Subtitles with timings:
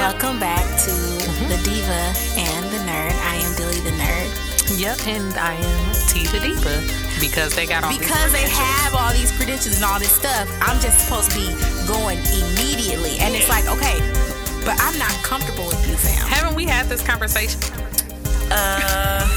[0.00, 0.90] Welcome back to
[1.44, 3.12] the Diva and the Nerd.
[3.20, 4.80] I am Dilly the Nerd.
[4.80, 6.80] Yep, and I am T the Diva
[7.20, 10.48] because they got all these Because they have all these credentials and all this stuff,
[10.62, 11.52] I'm just supposed to be
[11.86, 13.18] going immediately.
[13.20, 14.00] And it's like, okay,
[14.64, 16.26] but I'm not comfortable with you, fam.
[16.26, 17.60] Haven't we had this conversation?
[18.50, 19.28] Uh,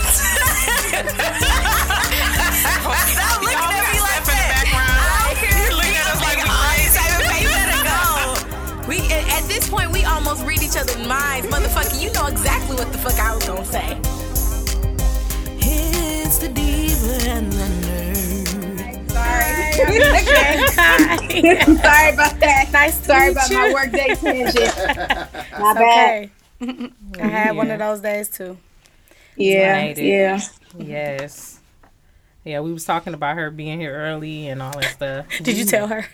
[9.74, 12.00] point we almost read each other's minds, motherfucker.
[12.02, 13.98] You know exactly what the fuck I was gonna say.
[15.58, 18.14] It's the diva and the nerd.
[21.82, 22.70] Sorry about that.
[22.72, 23.06] Nice.
[23.06, 24.78] Sorry about my work day tangent.
[25.60, 26.30] My bad.
[26.62, 26.92] Okay.
[27.20, 28.58] I had one of those days too.
[29.36, 30.40] Yeah, yeah.
[30.78, 31.60] Yes.
[32.46, 35.26] Yeah, we was talking about her being here early and all that stuff.
[35.42, 36.06] Did you tell her?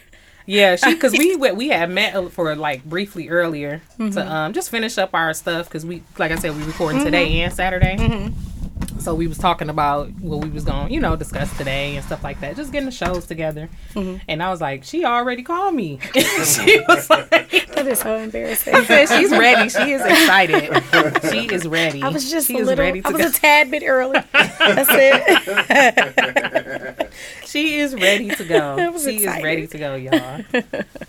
[0.50, 4.18] Yeah, she because we went- we had met for like briefly earlier to mm-hmm.
[4.18, 7.06] um just finish up our stuff because we like I said we recording mm-hmm.
[7.06, 7.98] today and Saturday.
[7.98, 9.00] Mm-hmm.
[9.00, 12.04] So we was talking about what we was going to you know discuss today and
[12.04, 13.70] stuff like that, just getting the shows together.
[13.96, 16.00] And I was like, she already called me.
[16.14, 18.74] she was like, That is so embarrassing.
[18.74, 19.70] I said she's ready.
[19.70, 20.84] She is excited.
[21.30, 22.02] She is ready.
[22.02, 22.84] I was just she a little.
[22.84, 23.28] ready I was go.
[23.28, 24.20] a tad bit early.
[24.34, 27.09] That's it.
[27.46, 28.76] She is ready to go.
[28.80, 30.14] I was she is ready to go, y'all.
[30.54, 30.62] All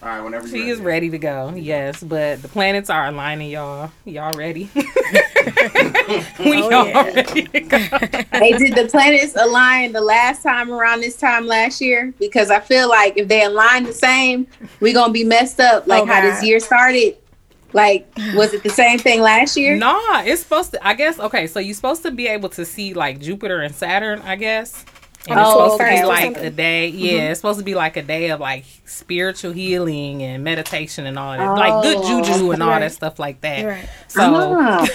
[0.03, 1.53] right, whenever She you're is ready to go.
[1.55, 3.91] Yes, but the planets are aligning, y'all.
[4.05, 4.71] Y'all ready?
[4.75, 4.83] we
[6.39, 7.03] Oh, all yeah.
[7.05, 7.49] ready.
[8.33, 12.13] Hey, did the planets align the last time around this time last year?
[12.19, 14.47] Because I feel like if they align the same,
[14.81, 15.87] we're gonna be messed up.
[15.87, 17.17] Like Oh, how this year started.
[17.73, 19.77] Like, was it the same thing last year?
[19.77, 20.85] Nah, it's supposed to.
[20.85, 21.47] I guess okay.
[21.47, 24.21] So you're supposed to be able to see like Jupiter and Saturn.
[24.23, 24.85] I guess.
[25.29, 26.89] And it's Oh, supposed to be like a day.
[26.89, 31.19] Yeah, it's supposed to be like a day of like spiritual healing and meditation and
[31.19, 32.79] all that, like good Oh, juju and all right.
[32.81, 33.65] that stuff like that.
[33.65, 33.89] Right.
[34.09, 34.23] So.
[34.59, 34.87] Ah,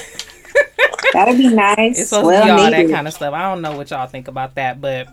[1.14, 2.00] that'd be nice.
[2.00, 3.34] It's supposed well to be all that kind of stuff.
[3.34, 5.08] I don't know what y'all think about that, but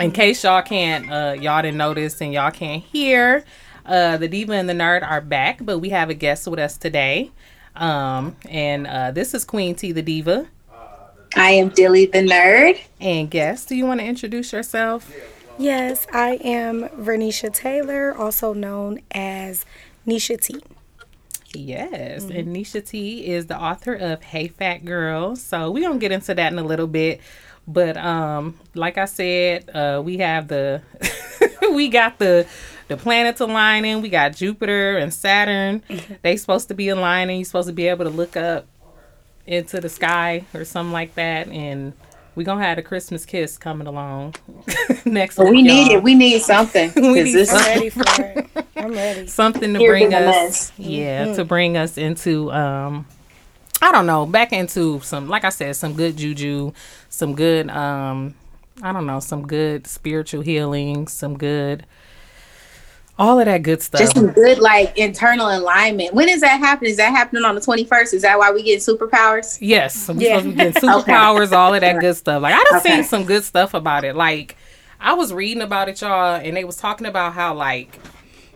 [0.00, 3.44] in case y'all can't, uh, y'all didn't notice and y'all can't hear,
[3.84, 6.78] uh, the diva and the nerd are back, but we have a guest with us
[6.78, 7.30] today,
[7.76, 10.46] um, and uh, this is Queen T, the diva.
[11.36, 12.78] I am Dilly the nerd.
[13.00, 15.12] And guest, do you want to introduce yourself?
[15.58, 19.64] Yes, I am Vernisha Taylor, also known as
[20.06, 20.60] Nisha T.
[21.54, 25.36] Yes, and Nisha T is the author of Hey Fat Girl.
[25.36, 27.20] So we're gonna get into that in a little bit.
[27.66, 30.82] But um, like I said, uh, we have the
[31.72, 32.46] we got the
[32.88, 34.00] the planets aligning.
[34.00, 35.82] We got Jupiter and Saturn.
[36.22, 37.38] They supposed to be aligning.
[37.38, 38.66] You're supposed to be able to look up
[39.46, 41.48] into the sky or something like that.
[41.48, 41.92] And
[42.34, 44.34] we're gonna have a Christmas kiss coming along
[45.04, 45.52] next But week.
[45.56, 45.96] we need y'all.
[45.98, 46.02] it.
[46.02, 46.90] We need something.
[46.92, 48.46] 'Cause need this- I'm ready for it.
[48.76, 49.26] I'm ready.
[49.26, 50.72] something to Here bring be the us mess.
[50.78, 53.06] yeah to bring us into um
[53.80, 56.72] i don't know back into some like i said some good juju
[57.08, 58.34] some good um
[58.82, 61.86] i don't know some good spiritual healing some good
[63.18, 66.14] all of that good stuff Just some good like internal alignment.
[66.14, 66.90] When is that happening?
[66.90, 68.14] Is that happening on the twenty first?
[68.14, 69.58] Is that why we get superpowers?
[69.60, 70.38] Yes, we Yeah.
[70.38, 72.42] supposed to be getting superpowers, all of that good stuff.
[72.42, 72.96] Like I done Okay.
[72.96, 74.16] seen some good stuff about it.
[74.16, 74.56] Like
[75.00, 77.98] I was reading about it, y'all, and they was talking about how like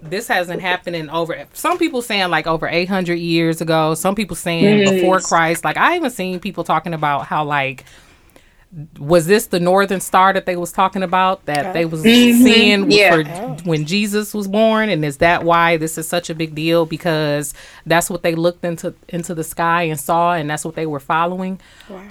[0.03, 1.47] this hasn't happened in over.
[1.53, 3.95] Some people saying like over eight hundred years ago.
[3.95, 4.91] Some people saying mm.
[4.91, 5.65] before Christ.
[5.65, 7.85] Like I haven't seen people talking about how like
[8.99, 13.23] was this the northern star that they was talking about that they was seeing Yeah.
[13.57, 14.91] for when Jesus was born?
[14.91, 16.85] And is that why this is such a big deal?
[16.85, 17.55] Because
[17.87, 21.01] that's what they looked into into the sky and saw and that's what they were
[21.01, 21.59] following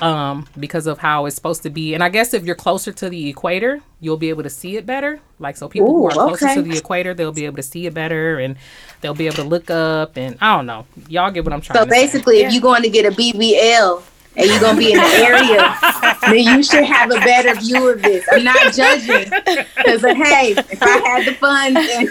[0.02, 1.94] um because of how it's supposed to be.
[1.94, 4.86] And I guess if you're closer to the equator you'll be able to see it
[4.88, 5.20] better.
[5.40, 6.56] Like so people who are closer okay.
[6.56, 8.56] to the equator they'll be able to see it better and
[9.02, 10.88] they'll be able to look up and I don't know.
[11.09, 12.06] Y'all get what I'm trying So to say.
[12.06, 14.02] basically, if you're going to get a BBL
[14.38, 15.75] and you're going to be in the area,
[16.29, 18.25] then you should have a better view of this.
[18.31, 22.09] I'm not judging because, hey, if I had the funds and,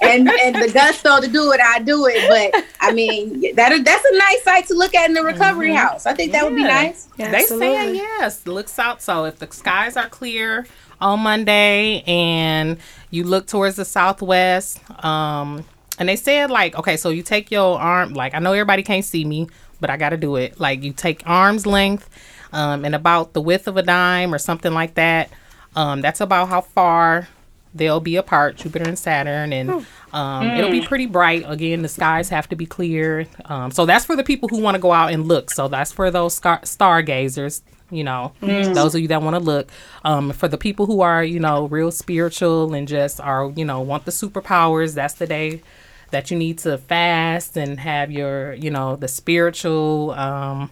[0.00, 2.28] and and the gusto to do it, I'd do it.
[2.52, 6.06] But I mean, that that's a nice sight to look at in the recovery house.
[6.06, 6.68] I think that would be Yeah.
[6.68, 7.08] nice.
[7.16, 7.66] They Absolutely.
[7.68, 9.02] saying yes, looks out.
[9.02, 10.66] So if the skies are clear
[11.00, 12.78] on Monday and
[13.10, 15.64] you look towards the southwest, um,
[15.98, 19.04] and they said like, okay, so you take your arm, like I know everybody can't
[19.04, 19.48] see me,
[19.80, 20.58] but I got to do it.
[20.60, 22.08] Like you take arm's length,
[22.52, 25.30] um, and about the width of a dime or something like that.
[25.74, 27.28] Um, that's about how far
[27.74, 31.44] they'll be apart, Jupiter and Saturn, and um, it'll be pretty bright.
[31.46, 33.26] Again, the skies have to be clear.
[33.44, 35.50] Um, so that's for the people who want to go out and look.
[35.50, 37.62] So that's for those star- stargazers.
[37.90, 39.68] You know, those of you that want to look.
[40.04, 43.80] Um, for the people who are, you know, real spiritual and just are, you know,
[43.80, 44.94] want the superpowers.
[44.94, 45.62] That's the day
[46.10, 50.70] that you need to fast and have your, you know, the spiritual, um,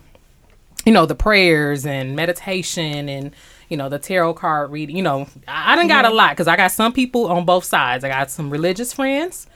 [0.85, 3.33] you know, the prayers and meditation and,
[3.69, 4.97] you know, the tarot card reading.
[4.97, 7.65] You know, I, I done got a lot because I got some people on both
[7.65, 8.05] sides.
[8.05, 9.47] I got some religious friends.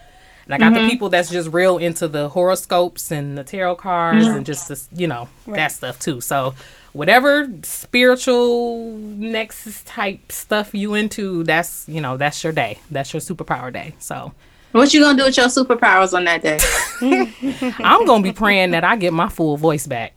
[0.46, 4.26] And I got the people that's just real into the horoscopes and the tarot cards
[4.26, 6.22] and just this, you know, that stuff too.
[6.22, 6.54] So
[6.94, 12.78] whatever spiritual nexus type stuff you into, that's you know, that's your day.
[12.90, 13.94] That's your superpower day.
[13.98, 14.32] So
[14.72, 16.58] What you gonna do with your superpowers on that day?
[17.84, 20.14] I'm gonna be praying that I get my full voice back.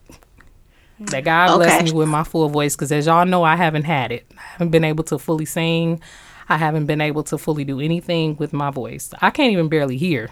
[0.99, 4.11] That God bless me with my full voice, because as y'all know, I haven't had
[4.11, 4.25] it.
[4.37, 6.01] I haven't been able to fully sing.
[6.47, 9.11] I haven't been able to fully do anything with my voice.
[9.21, 10.29] I can't even barely hear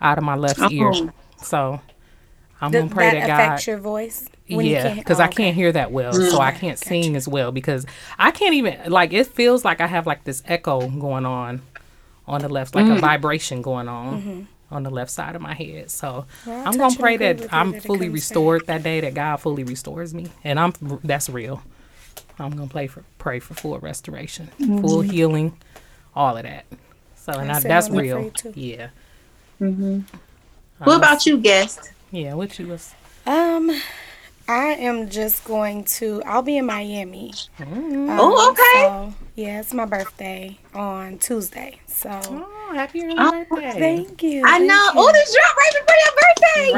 [0.00, 0.68] out of my left oh.
[0.70, 0.90] ear.
[0.92, 1.10] Oh.
[1.42, 1.80] So
[2.60, 3.40] I'm Th- gonna pray that that, God.
[3.40, 4.28] affects your voice.
[4.48, 7.52] when yeah, because oh, I can't hear that well, so I can't sing as well
[7.52, 7.86] because
[8.18, 11.62] I can't even like it feels like I have like this echo going on
[12.26, 13.00] on the left, like a mm.
[13.00, 14.74] vibration going on mm-hmm.
[14.74, 15.90] on the left side of my head.
[15.90, 18.14] So Well, I'll I'm gonna pray that I'm that fully comes back.
[18.14, 20.72] restored that day, that God fully restores me, and I'm
[21.04, 21.62] that's real.
[22.38, 25.10] I'm gonna pray for pray for full restoration, full mm-hmm.
[25.10, 25.56] healing,
[26.14, 26.64] all of that.
[27.16, 28.16] So and I I, that's I'm real.
[28.18, 28.52] afraid too.
[28.54, 28.88] Yeah,
[29.60, 30.00] mm-hmm.
[30.80, 31.92] uh, what about you, guest?
[32.10, 32.34] yeah.
[32.34, 32.94] What you was?
[33.26, 33.70] Um,
[34.52, 36.22] I am just going to.
[36.26, 37.32] I'll be in Miami.
[37.58, 38.82] Um, Oh, okay.
[38.82, 41.80] So, yeah, it's my birthday on Tuesday.
[41.86, 43.78] So Oh, happy early Oh, birthday!
[43.78, 44.42] thank you.
[44.44, 44.74] I thank know.
[44.74, 45.00] you.
[45.00, 46.72] Oh, this drop right before your birthday.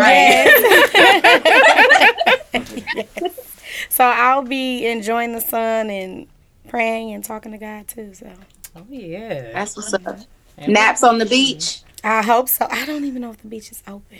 [2.54, 3.30] Right.
[3.90, 6.26] So I'll be enjoying the sun and
[6.68, 8.12] praying and talking to God too.
[8.14, 8.28] So
[8.76, 9.52] Oh yeah.
[9.52, 10.18] That's what's up.
[10.58, 11.82] And Naps on the beach.
[12.02, 12.66] I hope so.
[12.70, 14.18] I don't even know if the beach is open.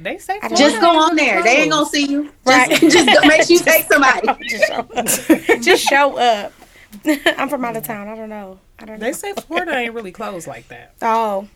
[0.00, 1.42] They say I Just go on there.
[1.42, 2.32] They ain't gonna see you.
[2.44, 2.70] Right.
[2.70, 4.28] Just, just go, make sure you take somebody.
[4.48, 5.60] Just show up.
[5.62, 6.52] Just show up.
[7.04, 8.08] I'm from out of town.
[8.08, 8.58] I don't know.
[8.78, 9.06] I don't know.
[9.06, 10.94] They say Florida ain't really closed like that.
[11.02, 11.48] Oh.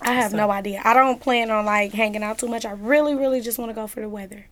[0.00, 0.80] I have So- no idea.
[0.84, 2.64] I don't plan on like hanging out too much.
[2.64, 4.46] I really, really just want to go for the weather.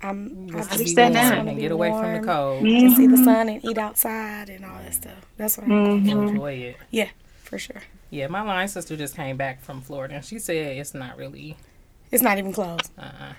[0.00, 1.38] I'm I Just just to be Understand that.
[1.38, 2.62] and wanna get be away from the warm cold.
[2.64, 3.24] and see the mm-hmm.
[3.24, 5.26] sun and eat outside and all that stuff.
[5.36, 6.28] That's what I'm mm-hmm.
[6.28, 6.76] Enjoy it.
[6.92, 7.08] Yeah,
[7.42, 7.82] for sure.
[8.10, 11.56] Yeah, my line sister just came back from Florida and she said it's not really.
[12.10, 12.90] It's not even closed.
[12.98, 13.32] Uh-uh.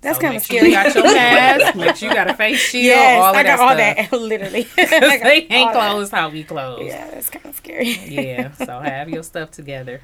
[0.00, 0.70] That's So kind make of sure scary.
[0.70, 1.76] You got your mask.
[1.76, 2.84] make sure you got a face shield.
[2.84, 3.96] yes, all of I got all that.
[4.10, 4.12] that.
[4.20, 4.92] Literally, stuff.
[4.92, 5.90] I got they ain't all that.
[5.92, 6.84] closed how we close.
[6.86, 7.88] Yeah, that's kind of scary.
[8.08, 10.00] Yeah, so have your stuff together.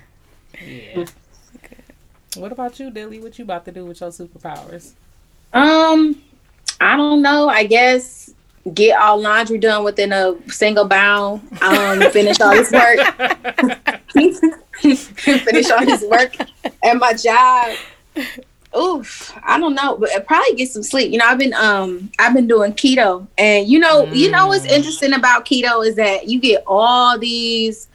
[0.64, 1.04] Yeah.
[2.36, 3.20] What about you, Dilly?
[3.20, 4.92] What you about to do with your superpowers?
[5.52, 6.22] Um,
[6.80, 7.48] I don't know.
[7.48, 8.30] I guess
[8.74, 11.40] get all laundry done within a single bound.
[11.62, 12.98] Um, finish all this work.
[14.78, 16.36] finish all this work
[16.84, 17.76] at my job.
[18.76, 21.10] Oof, I don't know, but probably get some sleep.
[21.10, 24.66] You know, I've been um I've been doing keto, and you know, you know what's
[24.66, 24.76] Mm.
[24.76, 27.88] interesting about keto is that you get all these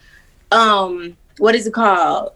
[0.51, 2.31] um what is it called?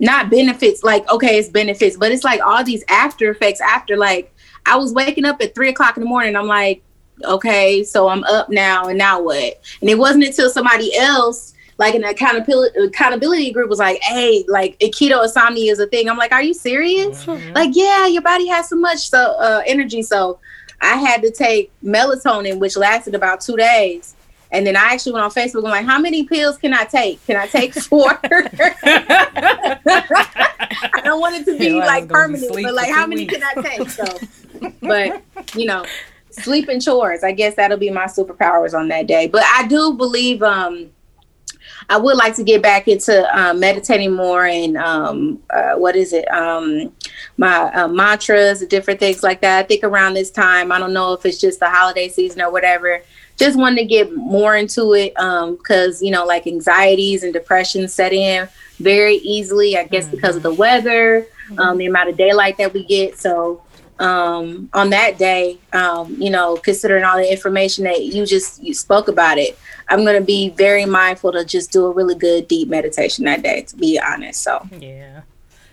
[0.00, 4.32] Not benefits, like okay, it's benefits, but it's like all these after effects after like
[4.66, 6.36] I was waking up at three o'clock in the morning.
[6.36, 6.82] I'm like,
[7.24, 9.60] okay, so I'm up now, and now what?
[9.80, 14.76] And it wasn't until somebody else, like an accountability accountability group, was like, hey, like
[14.80, 16.08] a keto insomnia is a thing.
[16.10, 17.24] I'm like, are you serious?
[17.24, 17.54] Mhm.
[17.54, 20.02] Like, yeah, your body has so much so uh, energy.
[20.02, 20.38] So
[20.80, 24.14] I had to take melatonin, which lasted about two days.
[24.50, 25.62] And then I actually went on Facebook.
[25.64, 27.24] I'm like, how many pills can I take?
[27.26, 28.18] Can I take four?
[28.24, 29.78] I
[31.04, 33.34] don't want it to be Your like gonna be permanent, but like, how many weeks.
[33.36, 33.90] can I take?
[33.90, 34.04] So,
[34.80, 35.22] but
[35.54, 35.84] you know,
[36.30, 37.22] sleep and chores.
[37.22, 39.26] I guess that'll be my superpowers on that day.
[39.28, 40.90] But I do believe um
[41.90, 46.12] I would like to get back into um, meditating more and um, uh, what is
[46.12, 46.30] it?
[46.30, 46.92] Um,
[47.38, 49.58] my uh, mantras, different things like that.
[49.58, 52.50] I think around this time, I don't know if it's just the holiday season or
[52.50, 53.02] whatever.
[53.38, 58.12] Just wanted to get more into it because you know, like anxieties and depression set
[58.12, 58.48] in
[58.80, 59.78] very easily.
[59.78, 61.26] I guess because of the weather,
[61.56, 63.16] um, the amount of daylight that we get.
[63.18, 63.62] So
[63.98, 68.74] um, on that day, um, you know, considering all the information that you just you
[68.74, 72.48] spoke about it, I'm going to be very mindful to just do a really good
[72.48, 73.62] deep meditation that day.
[73.62, 75.22] To be honest, so Yeah.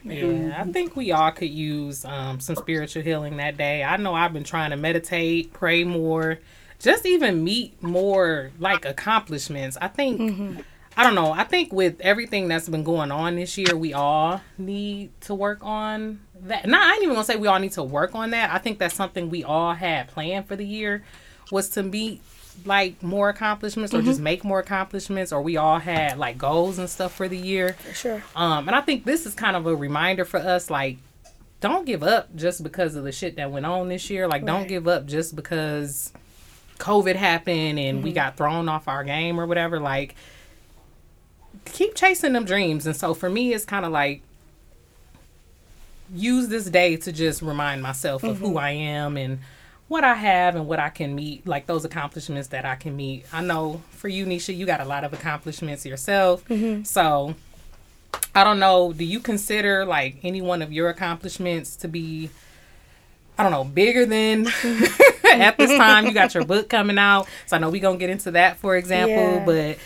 [0.08, 3.84] Yeah, I think we all could use um, some spiritual healing that day.
[3.84, 6.38] I know I've been trying to meditate, pray more,
[6.77, 9.77] just even meet more like accomplishments.
[9.82, 10.63] I think,
[10.96, 14.41] I don't know, I think with everything that's been going on this year, we all
[14.60, 16.67] need to work on that.
[16.67, 18.51] Not, I ain't even gonna say we all need to work on that.
[18.51, 21.03] I think that's something we all had planned for the year
[21.51, 22.21] was to meet
[22.63, 26.89] like more accomplishments or just make more accomplishments or we all had like goals and
[26.89, 27.73] stuff for the year.
[27.73, 28.23] For sure.
[28.35, 30.97] Um, and I think this is kind of a reminder for us, like,
[31.59, 34.27] don't give up just because of the shit that went on this year.
[34.27, 36.13] Like, don't give up just because
[36.77, 39.79] COVID happened and we got thrown off our game or whatever.
[39.79, 40.15] Like,
[41.65, 42.85] keep chasing them dreams.
[42.85, 44.21] And so for me, it's kind of like
[46.13, 48.45] use this day to just remind myself of Mm-hmm.
[48.45, 49.39] who I am and
[49.88, 53.25] what I have and what I can meet, like those accomplishments that I can meet.
[53.31, 56.43] I know for you, Nisha, you got a lot of accomplishments yourself.
[56.47, 56.83] Mm-hmm.
[56.83, 57.35] So
[58.33, 58.93] I don't know.
[58.93, 62.29] Do you consider like any one of your accomplishments to be,
[63.38, 64.47] I don't know, bigger than
[65.31, 66.05] at this time?
[66.07, 68.75] You got your book coming out, so I know we're gonna get into that, for
[68.75, 69.13] example.
[69.15, 69.45] Yeah.
[69.45, 69.77] But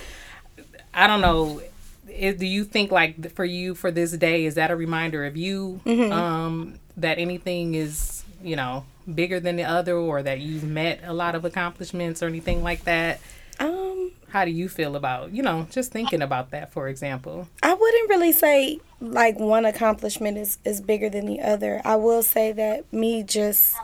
[0.93, 1.61] I don't know.
[2.09, 5.37] Is, do you think like for you for this day is that a reminder of
[5.37, 6.11] you Mm-hmm.
[6.11, 11.13] um, that anything is you know bigger than the other or that you've met a
[11.13, 13.19] lot of accomplishments or anything like that?
[13.59, 17.47] Um, How do you feel about you know just thinking about that for example?
[17.63, 21.81] I wouldn't really say like one accomplishment is, is bigger than the other.
[21.85, 23.75] I will say that me just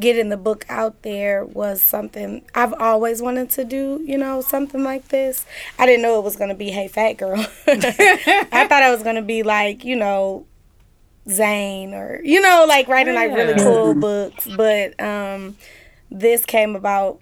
[0.00, 4.82] getting the book out there was something I've always wanted to do, you know, something
[4.82, 5.44] like this.
[5.78, 7.38] I didn't know it was going to be Hey Fat Girl.
[7.66, 10.46] I thought it was going to be like, you know,
[11.28, 14.48] Zane or, you know, like writing like really cool books.
[14.56, 15.56] But um,
[16.10, 17.20] this came about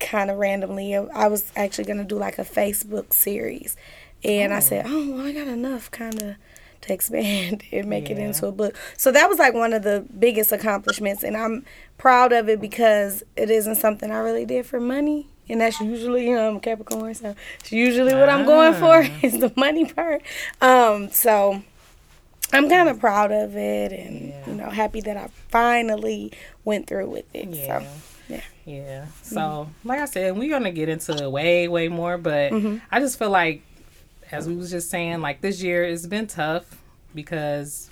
[0.00, 0.94] kind of randomly.
[0.96, 3.76] I was actually going to do like a Facebook series.
[4.24, 6.36] And I said, oh, well, I got enough kind of
[6.82, 8.76] to expand and make it into a book.
[8.96, 11.22] So that was like one of the biggest accomplishments.
[11.22, 11.64] And I'm
[11.96, 15.28] proud of it because it isn't something I really did for money.
[15.48, 19.18] And that's usually, you know, I'm Capricorn, so it's usually what I'm going for ah.
[19.22, 20.20] is the money part.
[20.60, 21.62] Um, so
[22.52, 26.32] I'm kind of proud of it and, you know, happy that I finally
[26.64, 27.48] went through with it.
[27.48, 27.80] Yeah.
[27.80, 27.86] So,
[28.28, 28.40] yeah.
[28.66, 29.06] Yeah.
[29.22, 29.88] So, mm-hmm.
[29.88, 32.76] like I said, we're gonna get into way, way more, but mm-hmm.
[32.90, 33.62] I just feel like,
[34.30, 36.80] as we was just saying, like this year it's been tough
[37.14, 37.90] because,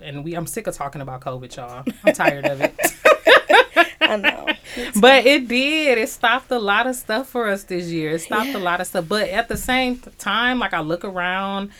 [0.00, 1.84] and we I'm sick of talking about COVID, y'all.
[2.04, 2.74] I'm tired of it.
[4.00, 4.46] I know.
[5.00, 5.98] but it did.
[5.98, 8.12] It stopped a lot of stuff for us this year.
[8.12, 9.06] It stopped a lot of stuff.
[9.08, 11.70] But at the same time, like I look around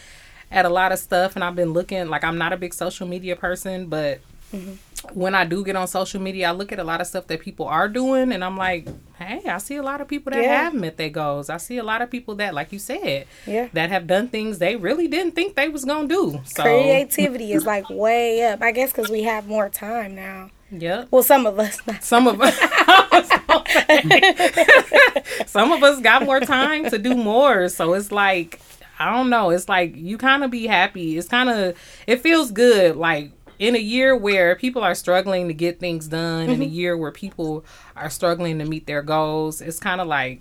[0.51, 2.09] at a lot of stuff, and I've been looking.
[2.09, 4.21] Like I'm not a big social media person, but
[4.53, 4.75] mm-hmm.
[5.13, 7.41] When I do get on social media, I look at a lot of stuff that
[7.41, 10.65] people are doing, and I'm like, hey, I see a lot of people that Yeah.
[10.65, 11.51] have met their goals.
[11.51, 13.69] I see a lot of people that, like you said, Yeah.
[13.73, 16.41] that have done things they really didn't think they was gonna do.
[16.45, 18.63] So, Creativity is like way up.
[18.63, 20.51] I guess because we have more time now.
[20.71, 21.09] yep.
[21.11, 21.79] Well, some of us.
[22.01, 22.59] Some of us,
[25.47, 27.69] some of us got more time to do more.
[27.69, 28.61] So it's like,
[28.99, 29.51] I don't know.
[29.51, 31.19] It's like you kind of be happy.
[31.19, 32.97] It's kind of, it feels good.
[32.97, 33.31] Like
[33.63, 37.13] in a year where people are struggling to get things done, in a year where
[37.13, 37.65] people
[37.95, 40.41] are struggling to meet their goals, it's kind of like,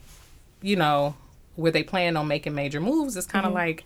[0.64, 1.14] you know,
[1.56, 3.16] where they plan on making major moves.
[3.16, 3.84] It's kind of like.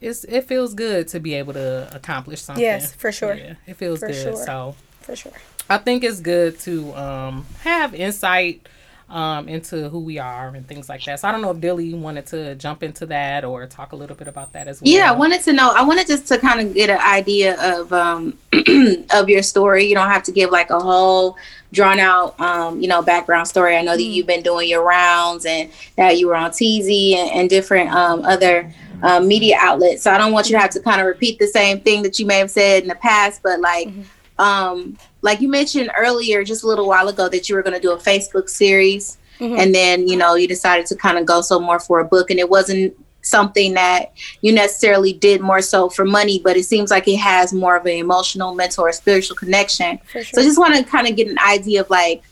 [0.00, 2.64] It's, it feels good to be able to accomplish something.
[2.64, 3.34] Yes, for sure.
[3.34, 4.20] Yeah, it feels For good.
[4.34, 4.44] sure.
[4.44, 5.30] So for sure.
[5.70, 8.68] I think it's good to um, have insight
[9.12, 11.20] um, into who we are and things like that.
[11.20, 14.16] So I don't know if Dilly wanted to jump into that or talk a little
[14.16, 14.90] bit about that as well.
[14.90, 15.70] Yeah, I wanted to know.
[15.70, 18.38] I wanted just to kind of get an idea of um
[19.14, 19.84] of your story.
[19.84, 21.36] You don't have to give like a whole
[21.72, 23.76] drawn out um you know background story.
[23.76, 27.30] I know that you've been doing your rounds and that you were on TZ and,
[27.32, 30.02] and different um other um, media outlets.
[30.02, 32.18] So I don't want you to have to kind of repeat the same thing that
[32.18, 33.90] you may have said in the past, but like
[34.38, 37.80] um like you mentioned earlier just a little while ago that you were going to
[37.80, 39.18] do a Facebook series.
[39.38, 39.58] Mm-hmm.
[39.58, 42.30] And then you know you decided to kind of go so more for a book
[42.30, 46.90] and it wasn't something that you necessarily did more so for money but it seems
[46.90, 49.98] like it has more of an emotional mental or spiritual connection.
[50.10, 50.40] For so.
[50.40, 52.22] I just want to kind of get an idea of like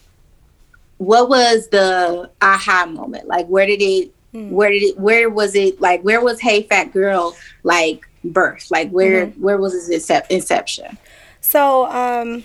[0.98, 3.26] what was the aha moment?
[3.26, 4.50] Like where did it hmm.
[4.50, 8.90] where did it where was it like where was hey fat girl like birth like
[8.90, 9.42] where mm-hmm.
[9.42, 10.98] where was its incep- inception?
[11.40, 12.44] So, um,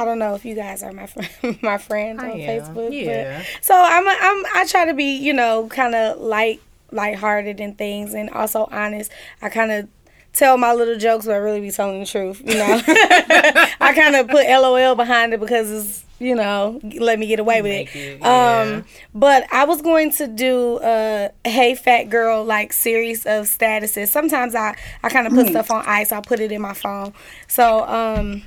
[0.00, 2.38] I don't know if you guys are my friend, my friends I on.
[2.38, 2.90] Facebook.
[2.92, 3.38] Yeah.
[3.38, 7.60] But, so I'm, a, I'm, I try to be, you know, kind of light, lighthearted
[7.60, 9.12] and things, and also honest.
[9.42, 9.88] I kind of
[10.32, 12.40] tell my little jokes, but I really be telling the truth.
[12.46, 17.26] You know, I kind of put LOL behind it because it's, you know, let me
[17.26, 17.98] get away with Make it.
[17.98, 18.60] it, yeah.
[18.62, 24.08] Um, but I was going to do a Hey Fat Girl like series of statuses.
[24.08, 26.10] Sometimes I, I kind of put stuff on ice.
[26.10, 27.12] I'll put it in my phone.
[27.48, 28.42] So um,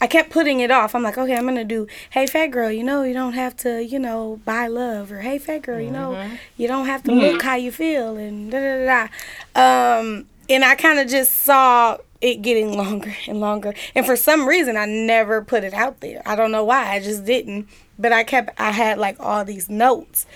[0.00, 0.94] I kept putting it off.
[0.94, 2.70] I'm like, okay, I'm gonna do Hey Fat Girl.
[2.70, 5.80] You know, you don't have to, you know, buy love or Hey Fat Girl.
[5.80, 6.12] You know,
[6.56, 9.08] you don't have to look how you feel and da da da.
[9.54, 9.98] da.
[10.00, 13.72] Um, and I kind of just saw it getting longer and longer.
[13.94, 16.22] And for some reason, I never put it out there.
[16.26, 16.90] I don't know why.
[16.92, 17.68] I just didn't.
[17.98, 20.26] But I kept, I had like all these notes.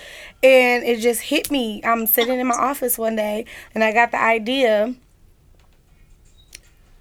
[0.41, 1.81] And it just hit me.
[1.83, 4.95] I'm sitting in my office one day and I got the idea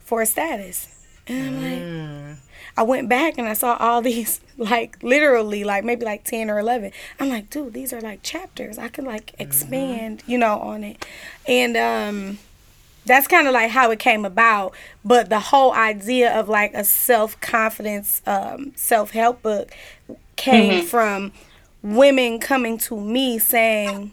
[0.00, 0.88] for a status.
[1.29, 2.38] And I'm like,
[2.78, 6.58] I went back and I saw all these, like literally, like maybe like 10 or
[6.61, 6.92] 11.
[7.18, 8.78] I'm like, dude, these are like chapters.
[8.78, 11.04] I could like expand, you know, on it.
[11.47, 12.38] And, um,
[13.04, 14.75] that's kind of like how it came about.
[15.04, 19.70] But the whole idea of like a self confidence, um, self help book
[20.37, 21.32] came from
[21.82, 24.12] women coming to me saying,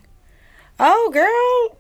[0.80, 1.78] "Oh, girl."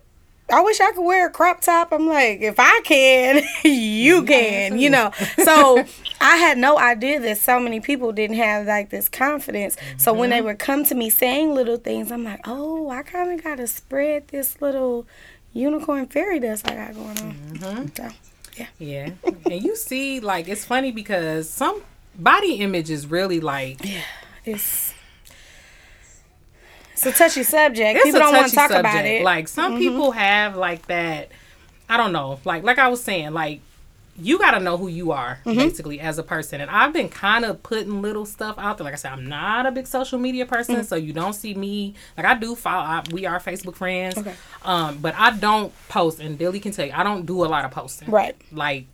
[0.49, 1.91] I wish I could wear a crop top.
[1.91, 5.11] I'm like, if I can, you can, you know.
[5.43, 5.83] So
[6.21, 9.75] I had no idea that so many people didn't have like this confidence.
[9.97, 10.47] So when they mm-hmm.
[10.47, 13.67] would come to me saying little things, I'm like, oh, I kind of got to
[13.67, 15.07] spread this little
[15.53, 17.33] unicorn fairy dust I got going on.
[17.33, 17.87] Mm-hmm.
[17.95, 18.09] So,
[18.55, 18.67] Yeah.
[18.77, 19.09] Yeah.
[19.49, 21.81] and you see, like, it's funny because some
[22.17, 23.79] body image is really like
[24.45, 24.93] it's
[26.95, 27.97] it's a touchy subject.
[27.97, 28.79] it's people don't want to talk subject.
[28.79, 29.09] about it.
[29.17, 29.25] Mm-hmm.
[29.25, 31.29] Like some people have like that.
[31.89, 32.39] I don't know.
[32.45, 33.61] Like like I was saying, like
[34.17, 35.57] you got to know who you are Mm-hmm.
[35.59, 36.61] basically as a person.
[36.61, 38.85] And I've been kind of putting little stuff out there.
[38.85, 40.85] Like I said, I'm not a big social media person, Mm.
[40.85, 41.95] so you don't see me.
[42.15, 42.83] Like I do follow.
[42.85, 44.17] I, we are Facebook friends,
[44.63, 46.21] um, but I don't post.
[46.21, 48.09] And Dilly can tell you, I don't do a lot of posting.
[48.09, 48.35] Right.
[48.53, 48.85] Like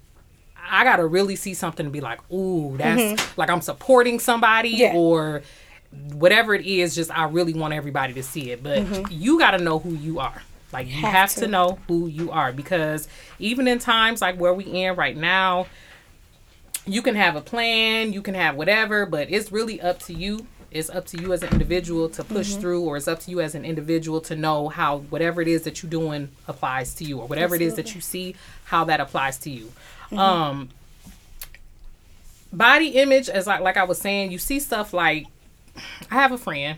[0.73, 4.81] I gotta really see something to be like, ooh, that's like I'm supporting somebody Mm-hmm.
[4.81, 4.95] Yeah.
[4.95, 5.41] or
[6.13, 6.95] whatever it is.
[6.95, 10.41] Just I really want everybody to see it, but you gotta know who you are.
[10.73, 11.01] Like you Mm-hmm.
[11.05, 11.39] Have have, to.
[11.41, 11.47] to.
[11.47, 13.07] know who you are because
[13.39, 15.67] even in times like where we in right now,
[16.85, 20.47] you can have a plan, you can have whatever, but it's really up to you.
[20.71, 22.61] It's up to you as an individual to push Mm-hmm.
[22.61, 25.63] through, or it's up to you as an individual to know how whatever it is
[25.63, 29.01] that you're doing applies to you, or whatever it is that you see, how that
[29.01, 29.65] applies to you.
[30.05, 30.17] Mm-hmm.
[30.19, 30.69] Um,
[32.53, 35.27] body image, as like like I was saying, you see stuff like
[36.09, 36.77] I have a friend,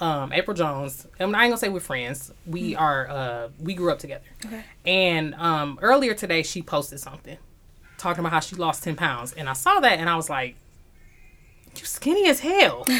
[0.00, 1.06] um, April Jones.
[1.18, 2.32] And I ain't gonna say we're friends.
[2.46, 4.24] We are uh we grew up together.
[4.44, 4.64] Okay.
[4.84, 7.38] And um earlier today she posted something
[7.98, 9.32] talking about how she lost ten pounds.
[9.32, 10.56] And I saw that and I was like,
[11.76, 12.86] You skinny as hell.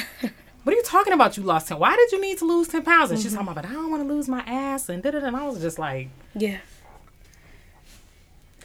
[0.66, 1.36] What are you talking about?
[1.36, 1.78] You lost ten.
[1.78, 3.12] Why did you need to lose ten pounds?
[3.12, 5.18] And she's talking about, but I don't want to lose my ass and da da.
[5.18, 6.58] And I was just like, yeah.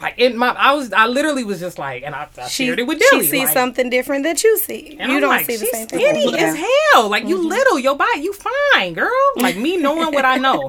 [0.02, 2.78] Like in my, I was, I literally was just like, and I, I She, shared
[2.80, 3.26] it with she Dilly.
[3.26, 4.94] sees like, something different that you see.
[4.94, 6.00] You I'm don't like, see the she's same thing.
[6.00, 7.08] skinny as hell.
[7.08, 7.46] Like you mm-hmm.
[7.48, 9.10] little, your body, you fine, girl.
[9.36, 10.68] Like me knowing what I know.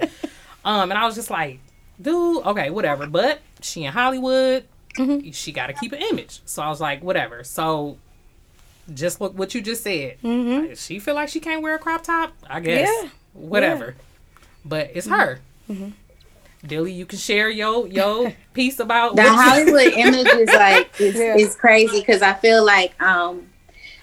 [0.64, 1.60] Um, and I was just like,
[2.02, 3.08] dude, okay, whatever.
[3.08, 4.66] But she in Hollywood,
[4.96, 5.32] mm-hmm.
[5.32, 6.42] she got to keep an image.
[6.46, 7.44] So I was like, whatever.
[7.44, 7.98] So
[8.94, 10.18] just look what you just said.
[10.24, 10.68] Mm-hmm.
[10.68, 12.34] Like, She feel like she can't wear a crop top.
[12.50, 12.90] I guess.
[12.90, 13.10] Yeah.
[13.34, 13.96] Whatever.
[14.66, 15.40] But it's her.
[16.66, 20.90] Dilly, you can share your your piece about the what you- Hollywood image is like
[21.00, 21.36] is, Yeah.
[21.38, 23.48] is crazy because I feel like um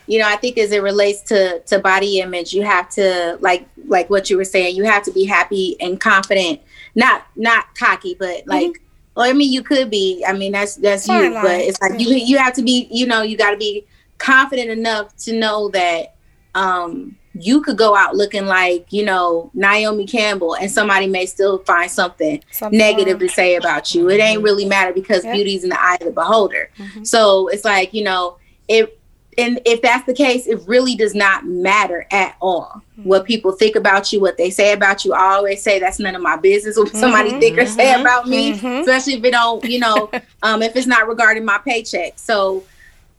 [0.06, 3.66] you know I think as it relates to to body image you have to like
[3.86, 6.60] like what you were saying you have to be happy and confident
[6.94, 8.82] not not cocky but like
[9.14, 11.42] well I mean you could be I mean that's that's Fine you line.
[11.44, 13.86] but it's like you you have to be you know you got to be
[14.18, 16.14] confident enough to know that
[16.54, 21.58] um you could go out looking like you know Naomi Campbell and somebody may still
[21.58, 24.10] find something Something negative to say about you.
[24.10, 25.34] It ain't really matter because Yeah.
[25.34, 26.70] beauty's in the eye of the beholder.
[27.04, 28.36] So it's like, you know,
[28.68, 28.90] if
[29.38, 33.76] and if that's the case, it really does not matter at all what people think
[33.76, 35.14] about you, what they say about you.
[35.14, 38.52] I always say that's none of my business what somebody think or say about me,
[38.54, 38.80] Mhm.
[38.80, 40.10] especially if it don't, you know,
[40.42, 42.14] um, if it's not regarding my paycheck.
[42.18, 42.64] So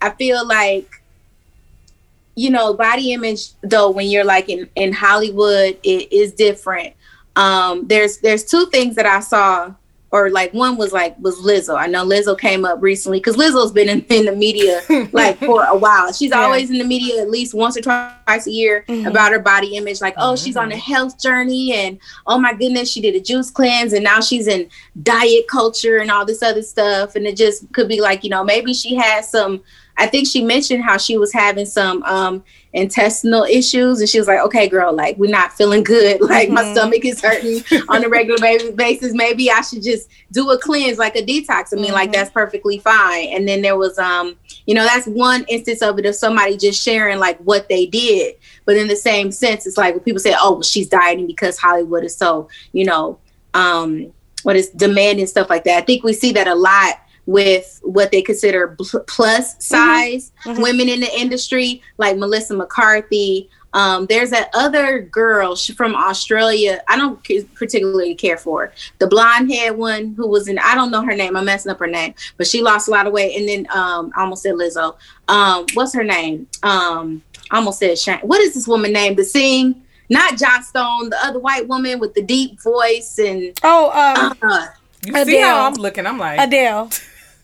[0.01, 1.00] I feel like
[2.35, 6.93] you know, body image though when you're like in in Hollywood, it is different.
[7.35, 9.73] Um, there's there's two things that I saw,
[10.11, 11.77] or like one was like was Lizzo.
[11.77, 14.81] I know Lizzo came up recently because Lizzo's been in, in the media
[15.13, 16.11] like for a while.
[16.11, 16.41] She's Yeah.
[16.41, 19.07] always in the media at least once or twice a year Mhm.
[19.07, 20.01] about her body image.
[20.01, 23.49] Like, oh, she's on a health journey, and oh my goodness, she did a juice
[23.49, 24.69] cleanse, and now she's in
[25.03, 27.15] diet culture and all this other stuff.
[27.15, 29.61] And it just could be like, you know, maybe she has some.
[30.01, 34.27] I think she mentioned how she was having some um intestinal issues and she was
[34.27, 36.19] like okay girl like we're not feeling good.
[36.31, 36.73] Like my Mhm.
[36.73, 38.39] stomach is hurting on a regular
[38.73, 39.13] basis.
[39.13, 41.73] Maybe i should just do a cleanse like a detox.
[41.73, 42.13] I mean like Mhm.
[42.13, 43.27] that's perfectly fine.
[43.35, 44.35] And then there was um
[44.65, 48.35] you know that's one instance of it of somebody just sharing like what they did.
[48.65, 51.57] But in the same sense it's like when people say oh well, she's dieting because
[51.59, 53.19] hollywood is so you know
[53.53, 54.11] um
[54.43, 55.77] what is demanding stuff like that.
[55.77, 56.95] I think we see that a lot
[57.31, 58.75] with what they consider
[59.07, 60.61] plus size Mhm.
[60.61, 66.81] women in the industry like melissa mccarthy um, there's that other girl she, from australia
[66.89, 68.73] i don't c- particularly care for her.
[68.99, 71.79] the blonde haired one who was in i don't know her name i'm messing up
[71.79, 74.55] her name but she lost a lot of weight and then um, I almost said
[74.55, 74.97] lizzo
[75.29, 78.19] um, what's her name um, I almost said Shane.
[78.19, 82.13] what is this woman named to sing not Joss Stone, the other white woman with
[82.13, 84.67] the deep voice and Oh, um, uh,
[85.05, 86.05] You see how I'm looking?
[86.05, 86.89] I'm like Adele,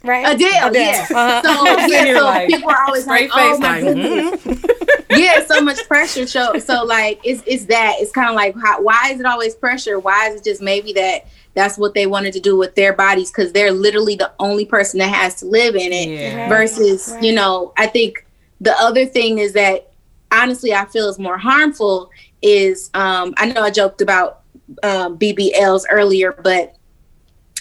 [0.07, 0.33] right?
[0.35, 0.81] Adele, Adele.
[0.81, 1.07] yeah.
[1.09, 1.41] Uh-huh.
[1.43, 4.41] So, I'm yeah, so like, people are always straight like, face, "Oh my like, goodness,
[4.43, 4.97] mhm.
[5.17, 6.25] yeah, so much pressure.
[6.27, 7.95] So, so like, it's it's that.
[7.99, 9.99] It's kind of like, how, why is it always pressure?
[9.99, 13.31] Why is it just maybe that that's what they wanted to do with their bodies
[13.31, 16.07] because they're literally the only person that has to live in it.
[16.07, 16.47] Yeah.
[16.49, 17.23] Versus, Right.
[17.23, 18.25] you know, I think
[18.61, 19.91] the other thing is that
[20.31, 22.11] honestly, I feel is more harmful
[22.43, 24.41] is um, I know I joked about
[24.83, 26.76] um, BBLs earlier, but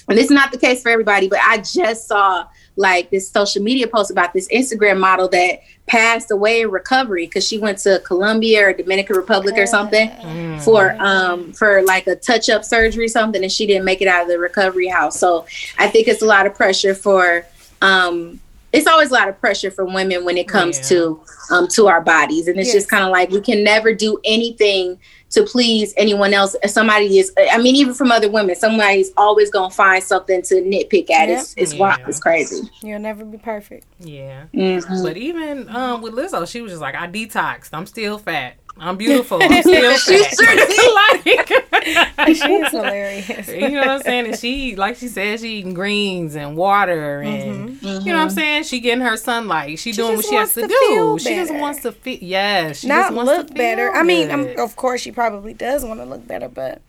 [0.09, 3.62] and this is not the case for everybody, but I just saw like this social
[3.62, 8.01] media post about this Instagram model that passed away in recovery because she went to
[8.05, 10.62] Colombia or Dominican Republic or something Mm.
[10.64, 14.09] for um for like a touch up surgery or something and she didn't make it
[14.09, 15.19] out of the recovery house.
[15.19, 15.47] So
[15.79, 17.47] I think it's a lot of pressure for
[17.83, 18.40] um
[18.77, 20.89] it's always a lot of pressure from women when it comes Yeah.
[20.99, 22.75] to um to our bodies and it's Yes.
[22.77, 24.99] just kind of like we can never do anything
[25.31, 29.71] to please anyone else somebody is i mean even from other women somebody's always gonna
[29.71, 33.85] find something to nitpick at it's it's wild it's crazy You'll never be perfect.
[33.99, 34.45] Yeah.
[34.55, 35.03] Mhm.
[35.03, 37.71] But even um, with Lizzo, she was just like, I detoxed.
[37.73, 38.55] I'm still fat.
[38.79, 39.39] I'm beautiful.
[39.43, 40.35] I'm still fat.
[40.95, 43.49] like, She is hilarious.
[43.49, 44.27] you know what I'm saying?
[44.27, 48.31] And she, like she said, she eating greens and water and you know what I'm
[48.31, 48.65] saying?
[48.65, 49.79] She getting her sunlight.
[49.79, 50.77] She, doing what she has to, to do.
[50.89, 52.23] feel She just wants to fit.
[52.23, 53.91] Yes, she Not just wants look to better.
[53.93, 54.59] feel I mean, um, good.
[54.59, 56.83] of course, she probably does want to look better, but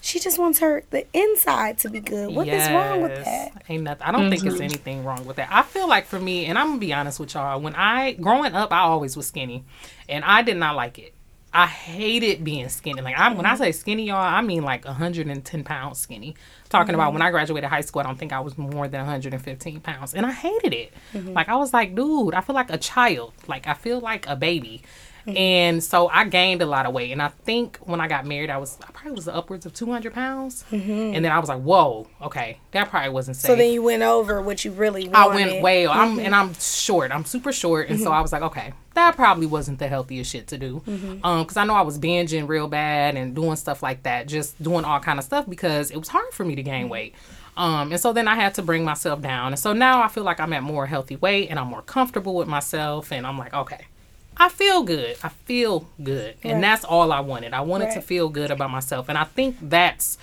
[0.00, 2.34] she just wants her the inside to be good.
[2.34, 3.62] What is wrong with that?
[3.68, 4.02] Ain't nothing.
[4.06, 5.48] I don't think there's anything wrong with that.
[5.50, 8.54] I feel like for me, and I'm gonna be honest with y'all, when I growing
[8.54, 9.64] up, I always was skinny,
[10.08, 11.14] and I did not like it.
[11.54, 13.02] I hated being skinny.
[13.02, 13.62] Like I'm when I mm-hmm.
[13.62, 16.34] say skinny, y'all, I mean like 110 pounds skinny.
[16.70, 17.14] Talking about mm-hmm.
[17.14, 20.24] when I graduated high school, I don't think I was more than 115 pounds, and
[20.24, 20.92] I hated it.
[21.12, 21.34] Mm-hmm.
[21.34, 23.34] Like I was like, dude, I feel like a child.
[23.46, 24.82] Like I feel like a baby.
[25.24, 28.50] And so I gained a lot of weight, and I think when I got married,
[28.50, 32.08] I was I probably was upwards of 200 pounds, and then I was like, "Whoa,
[32.20, 35.16] okay, that probably wasn't safe." So then you went over what you really Wanted.
[35.16, 35.86] I went way.
[35.86, 37.12] I'm and I'm short.
[37.12, 40.46] I'm super short, and so I was like, okay, that probably wasn't the healthiest shit
[40.48, 40.82] to do.
[41.24, 44.60] Um, because I know I was binging real bad and doing stuff like that, just
[44.62, 47.14] doing all kind of stuff because it was hard for me to gain weight.
[47.56, 50.24] Um, and so then I had to bring myself down, and so now I feel
[50.24, 53.52] like I'm at more healthy weight, and I'm more comfortable with myself, and I'm like,
[53.52, 53.86] okay.
[54.34, 55.18] I feel good.
[55.22, 56.36] I feel good.
[56.42, 57.52] And that's all I wanted.
[57.52, 59.10] I wanted to feel good about myself.
[59.10, 60.16] And I think that's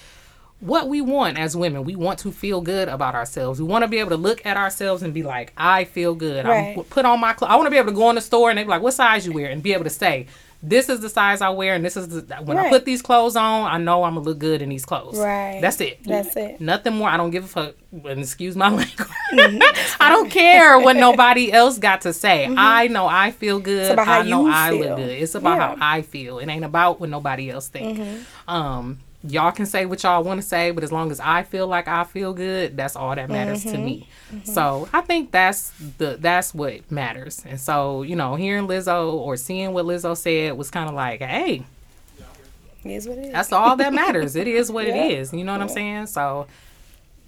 [0.62, 1.84] what we want as women.
[1.86, 3.62] We want to feel good about ourselves.
[3.62, 6.45] We want to be able to look at ourselves and be like, I feel good.
[6.45, 6.78] Right.
[6.78, 7.52] I'm put on my clothes.
[7.52, 8.93] I want to be able to go in the store and they be like, what
[8.93, 9.50] size you wear?
[9.50, 10.28] And be able to say,
[10.62, 13.38] this is the size I wear and this is the, when I put these clothes
[13.38, 15.17] on, I know I'm to look good in these clothes.
[15.17, 15.60] Right.
[15.62, 16.04] That's it.
[16.04, 16.60] That's it.
[16.60, 17.08] Nothing more.
[17.10, 17.76] I don't give a fuck.
[17.93, 18.95] And excuse my language.
[19.30, 20.02] Mm-hmm.
[20.02, 22.48] I don't care what nobody else got to say.
[22.58, 23.91] I know I feel good.
[23.91, 24.80] about how I know you I feel.
[24.80, 25.10] look good.
[25.12, 25.67] It's about Yeah.
[25.74, 25.82] Mm-hmm.
[25.82, 26.39] how I feel.
[26.39, 28.26] It ain't about what nobody else think.
[28.48, 31.67] Um, y'all can say what y'all want to say, but as long as I feel
[31.67, 34.08] like I feel good, that's all that matters to me.
[34.32, 34.45] Mm-hmm.
[34.51, 37.43] So I think that's the that's what matters.
[37.45, 41.21] And so you know, hearing Lizzo or seeing what Lizzo said was kind of like,
[41.21, 41.63] hey,
[42.86, 43.32] It is what it is.
[43.34, 44.36] that's all that matters.
[44.36, 44.95] it is what Yeah.
[44.95, 45.34] it is.
[45.34, 46.08] You know what I'm saying?
[46.08, 46.47] So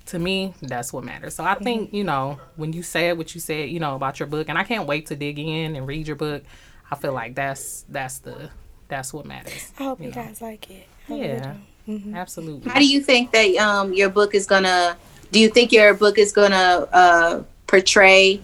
[0.08, 1.36] to me, that's what matters.
[1.36, 1.64] So I Mm-hmm.
[1.64, 4.58] think, you know, when you said what you said, you know, about your book, and
[4.58, 6.44] I can't wait to dig in and read your book,
[6.90, 8.50] I feel like that's that's the
[8.88, 9.72] that's what matters.
[9.80, 10.14] I hope you, know.
[10.14, 10.88] guys like it.
[11.10, 11.42] I really
[11.86, 11.98] Yeah.
[11.98, 12.16] do.
[12.16, 12.70] Absolutely.
[12.70, 14.98] How do you think that um your book is gonna?
[15.32, 18.42] Do you think your book is gonna uh, portray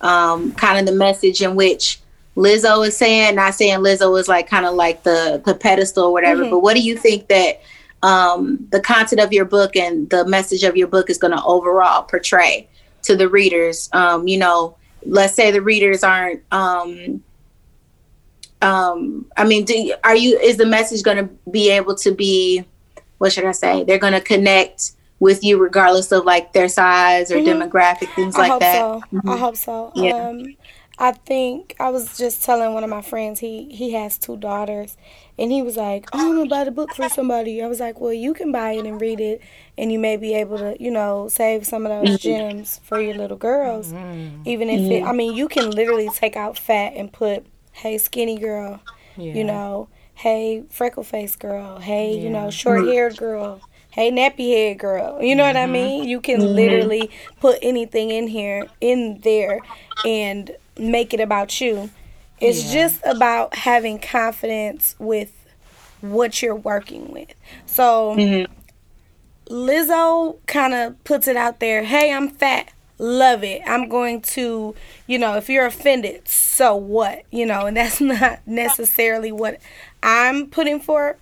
[0.00, 2.00] um kind of the message in which
[2.36, 3.36] Lizzo is saying?
[3.36, 6.74] Not saying Lizzo is like kind of like the the pedestal or whatever, but what
[6.74, 7.60] do you think that
[8.02, 12.02] um the content of your book and the message of your book is gonna overall
[12.02, 12.68] portray
[13.02, 13.88] to the readers?
[13.92, 17.22] Um, you know, let's say the readers aren't um
[18.62, 22.62] um i mean do are you is the message going to be able to be
[23.20, 27.30] what should i say they're going to connect with you regardless of like their size
[27.30, 27.62] or mm-hmm.
[27.62, 28.76] demographic things like that.
[28.76, 29.18] I like hope that so.
[29.18, 29.38] I mm-hmm.
[29.38, 29.92] hope so.
[29.94, 30.28] Yeah.
[30.28, 30.56] Um,
[30.98, 34.98] I think I was just telling one of my friends he he has two daughters,
[35.38, 37.98] and he was like, "Oh, I'm gonna buy the book for somebody." I was like,
[37.98, 39.40] "Well, you can buy it and read it,
[39.78, 42.28] and you may be able to, you know, save some of those mm-hmm.
[42.28, 43.94] gems for your little girls.
[44.44, 48.38] Even if it, I mean, you can literally take out fat and put, "Hey, skinny
[48.38, 48.80] girl,"
[49.16, 49.32] Yeah.
[49.32, 49.88] you know,
[50.20, 53.60] "Hey, freckle face girl," "Hey, you know, short haired girl."
[53.92, 55.20] Hey, nappy head girl.
[55.20, 55.72] You know what I mm-hmm.
[55.72, 56.08] mean?
[56.08, 56.54] You can mm-hmm.
[56.54, 59.58] literally put anything in here, in there,
[60.06, 61.90] and make it about you.
[62.40, 62.84] It's Yeah.
[62.84, 65.32] just about having confidence with
[66.00, 67.34] what you're working with.
[67.66, 68.52] So, mm-hmm.
[69.52, 72.70] Lizzo kind of puts it out there hey, I'm fat.
[72.98, 73.62] Love it.
[73.66, 74.74] I'm going to,
[75.06, 77.22] you know, if you're offended, so what?
[77.32, 79.58] You know, and that's not necessarily what
[80.02, 81.16] I'm putting for.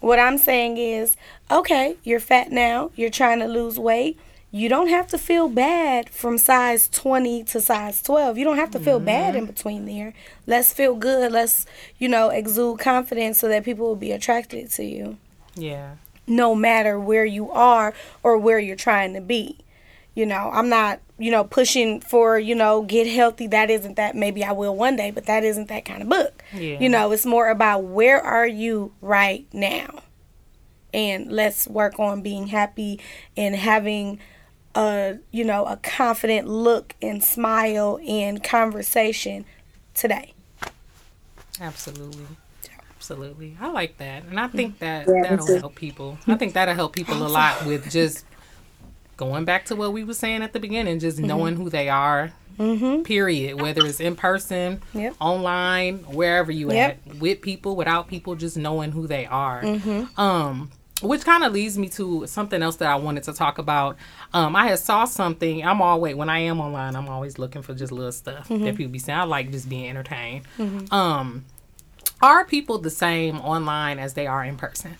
[0.00, 1.16] What I'm saying is,
[1.50, 4.18] okay, you're fat now, you're trying to lose weight.
[4.52, 8.36] You don't have to feel bad from size 20 to size 12.
[8.36, 9.52] You don't have to feel bad in mm-hmm.
[9.52, 10.12] between there.
[10.46, 11.30] Let's feel good.
[11.30, 11.66] Let's,
[11.98, 15.18] you know, exude confidence so that people will be attracted to you.
[15.54, 15.96] Yeah.
[16.26, 19.58] no matter where you are or where you're trying to be.
[20.14, 23.46] You know, I'm not, you know, pushing for, you know, get healthy.
[23.46, 24.16] That isn't that.
[24.16, 26.42] Maybe I will one day, but that isn't that kind of book.
[26.52, 26.78] Yeah.
[26.80, 30.02] You know, it's more about where are you right now?
[30.92, 33.00] And let's work on being happy
[33.36, 34.18] and having
[34.74, 39.44] a, you know, a confident look and smile and conversation
[39.94, 40.34] today.
[41.60, 42.26] Absolutely.
[42.96, 43.56] Absolutely.
[43.60, 44.24] I like that.
[44.24, 44.78] And I think mm.
[44.80, 46.18] that Yeah, that'll help people.
[46.26, 48.24] I think that'll help people a lot with just
[49.20, 52.32] going back to what we were saying at the beginning, just knowing who they are.
[53.04, 53.60] Period.
[53.60, 55.14] Whether it's in person, Yep.
[55.20, 56.98] online, wherever you Yep.
[57.06, 59.62] at, with people, without people, just knowing who they are.
[60.16, 60.70] Um,
[61.02, 63.96] which kind of leads me to something else that I wanted to talk about.
[64.34, 65.64] Um, I had saw something.
[65.66, 68.92] I'm always when I am online, I'm always looking for just little stuff that people
[68.92, 69.18] be saying.
[69.18, 70.44] I like just being entertained.
[70.90, 71.44] Um,
[72.22, 74.96] are people the same online as they are in person?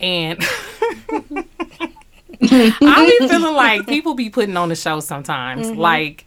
[0.00, 0.42] And
[2.42, 5.70] I be feeling like people be putting on the show sometimes.
[5.70, 6.26] Like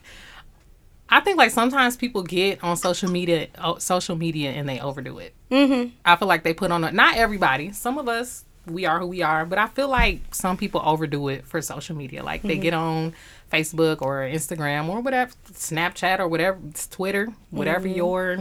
[1.08, 5.18] I think like sometimes people get on social media, oh, social media, and they overdo
[5.18, 5.34] it.
[5.50, 5.90] Mm-hmm.
[6.04, 7.72] I feel like they put on a, not everybody.
[7.72, 11.28] Some of us we are who we are, but I feel like some people overdo
[11.28, 12.22] it for social media.
[12.22, 13.14] Like they get on
[13.52, 18.38] Facebook or Instagram or whatever, Snapchat or whatever, it's Twitter, whatever your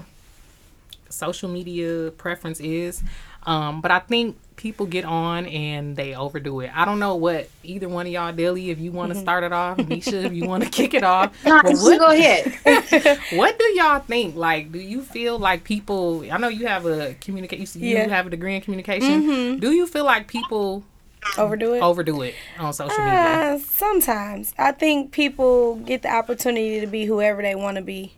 [1.09, 3.03] social media preference is.
[3.43, 6.71] Um, but I think people get on and they overdo it.
[6.73, 9.51] I don't know what either one of y'all, Dilly, if you want to start it
[9.53, 11.33] off, Nisha, if you want to kick it off.
[11.45, 13.19] No, what, go ahead.
[13.33, 14.35] what do y'all think?
[14.35, 16.23] Like, do you feel like people?
[16.31, 17.59] I know you have a communicate.
[17.75, 18.01] You, Yeah.
[18.03, 18.11] Mm-hmm.
[18.11, 19.59] have a degree in communication.
[19.59, 20.83] Do you feel like people
[21.37, 21.81] Overdo it.
[21.81, 23.55] overdo it on social media?
[23.55, 28.13] Uh, sometimes I think people get the opportunity to be whoever they want to be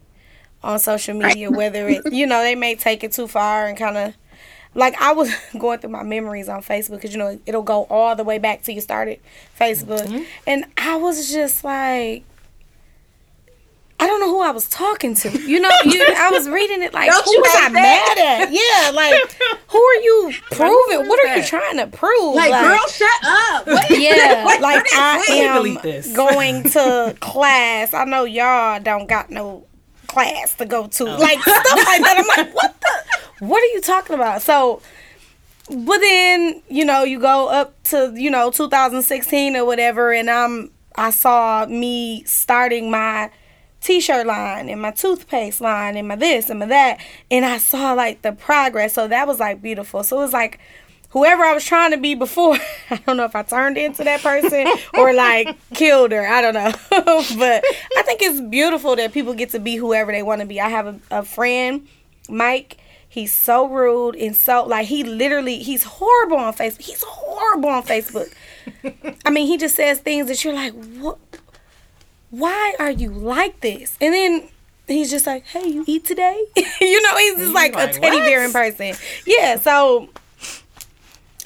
[0.64, 1.50] on social media.
[1.50, 4.14] Whether it, you know, they may take it too far and kind of
[4.78, 8.16] like I was going through my memories on Facebook because you know it'll go all
[8.16, 9.20] the way back to you started
[9.60, 10.24] Facebook, Mm-hmm.
[10.48, 12.24] and I was just like.
[14.00, 15.30] I don't know who I was talking to.
[15.42, 18.52] You know, you, I was reading it like, Don't who was I hate mad at?
[18.52, 19.36] Yeah, like,
[19.70, 21.08] who are you proving?
[21.10, 22.36] What are you trying to prove?
[22.36, 23.66] Like, girl, shut up.
[23.66, 27.96] What Yeah, like I am going to class.
[27.96, 29.66] I know y'all don't got no
[30.08, 31.18] class to go to, Oh.
[31.18, 32.16] like stuff like that.
[32.18, 33.46] I'm like, what the?
[33.46, 34.42] What are you talking about?
[34.42, 34.82] So,
[35.70, 40.72] but then you know you go up to you know 2016 or whatever, and I'm
[40.96, 43.30] I saw me starting my
[43.80, 47.94] t-shirt line and my toothpaste line and my this and my that and I saw
[47.94, 50.60] like the progress so that was like beautiful so it was like
[51.10, 52.58] whoever I was trying to be before
[52.90, 56.28] I don't know if I turned into that person or like killed her.
[56.28, 56.74] I don't know.
[57.38, 57.64] But
[57.98, 60.60] I think it's beautiful that people get to be whoever they want to be.
[60.62, 61.88] I have a, a friend
[62.30, 62.78] Mike.
[63.10, 67.84] He's so rude and so like he literally he's horrible on Facebook he's horrible on
[67.84, 68.32] Facebook.
[69.26, 71.18] I mean he just says things that you're like what?
[72.30, 73.98] Why are you like this?
[74.02, 74.50] And then
[74.88, 76.46] he's just like, hey, you eat today?
[76.82, 78.94] you know, he's just like, like, a teddy bear in person.
[79.26, 80.10] Yeah, so,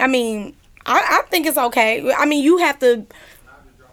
[0.02, 2.12] I mean, I, I think it's okay.
[2.14, 3.06] I mean, you have to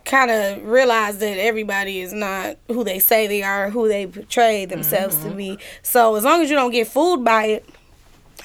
[0.05, 4.65] kind of realize that everybody is not who they say they are, who they portray
[4.65, 5.29] themselves Mm-hmm.
[5.29, 5.59] to be.
[5.83, 7.69] So as long as you don't get fooled by it,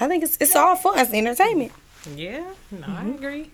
[0.00, 0.98] I think it's it's all fun.
[0.98, 1.72] It's entertainment.
[2.14, 3.10] Yeah, no, I Mm-hmm.
[3.14, 3.50] agree.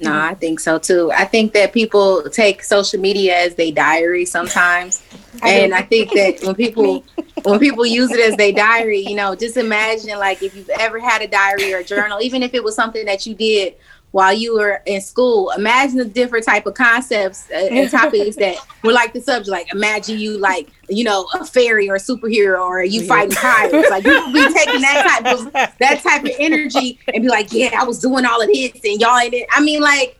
[0.00, 1.10] No, I think so too.
[1.12, 5.02] I think that people take social media as their diary sometimes.
[5.42, 7.04] And I think that when people
[7.44, 11.00] when people use it as their diary, you know, just imagine like if you've ever
[11.00, 13.74] had a diary or a journal, even if it was something that you did
[14.12, 18.56] while you were in school, imagine the different type of concepts uh, and topics that
[18.84, 19.48] were like the subject.
[19.48, 23.90] Like imagine you like, you know, a fairy or a superhero or you fighting pirates.
[23.90, 27.52] Like you would be taking that type of that type of energy and be like,
[27.52, 29.48] yeah, I was doing all of this and y'all ain't it.
[29.50, 30.18] I mean, like,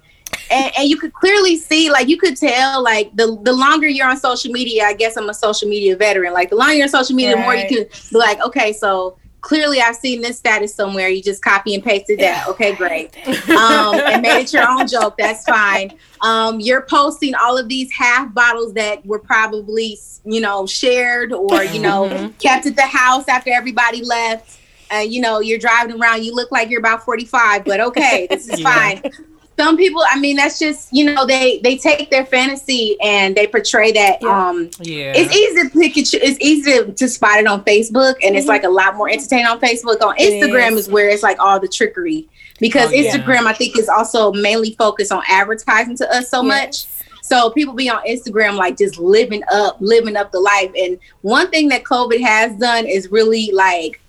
[0.53, 4.09] and, and you could clearly see, like, you could tell, like, the the longer you're
[4.09, 6.33] on social media, I guess I'm a social media veteran.
[6.33, 9.17] Like, the longer you're on social media, the more you can be like, okay, so
[9.41, 11.09] clearly I've seen this status somewhere.
[11.09, 12.47] You just copy and pasted that.
[12.49, 13.11] Okay, great.
[13.53, 15.17] Um, and made it your own joke.
[15.19, 15.93] That's fine.
[16.23, 21.62] Um, you're posting all of these half bottles that were probably, you know, shared or,
[21.65, 24.59] you know, kept at the house after everybody left.
[24.95, 28.49] Uh, you know, you're driving around, you look like you're about 45, but okay, this
[28.49, 28.73] is Yeah.
[28.73, 29.12] fine.
[29.59, 33.47] Some people, I mean, that's just, you know, they they take their fantasy and they
[33.47, 34.49] portray that Yeah.
[34.49, 36.12] um Yeah, it's easy to pick it.
[36.15, 38.49] It's easy to, to spot it on Facebook, and it's Mhm.
[38.49, 40.01] like a lot more entertaining on Facebook.
[40.03, 40.87] On Instagram is.
[40.87, 42.27] is where it's like all the trickery
[42.61, 43.15] because Oh, yeah.
[43.17, 46.87] Instagram, I think, is also mainly focused on advertising to us so much.
[47.23, 50.71] So people be on Instagram like just living up, living up the life.
[50.77, 54.01] And one thing that COVID has done is really like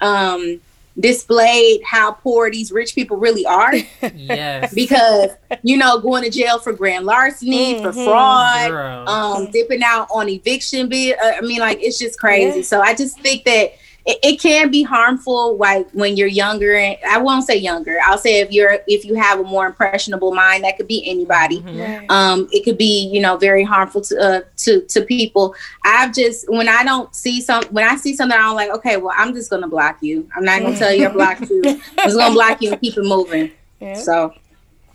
[0.00, 0.60] um
[0.98, 3.72] displayed how poor these rich people really are.
[4.14, 4.74] Yes.
[4.74, 5.30] because
[5.62, 8.04] you know going to jail for grand larceny for Mhm.
[8.04, 9.08] fraud Girl.
[9.08, 12.64] um dipping out on eviction bill uh, i mean like it's just crazy Yeah.
[12.64, 13.72] so i just think that
[14.06, 18.16] it, it can be harmful like when you're younger and i won't say younger i'll
[18.18, 21.78] say if you're if you have a more impressionable mind that could be anybody Mhm.
[22.00, 22.10] Right.
[22.10, 26.48] um it could be you know very harmful to uh, to to people i've just
[26.50, 29.50] when i don't see some when i see something i'm like okay well i'm just
[29.50, 32.62] gonna block you i'm not gonna tell you i blocked you i'm just gonna block
[32.62, 33.94] you and keep it moving Yeah.
[33.94, 34.32] so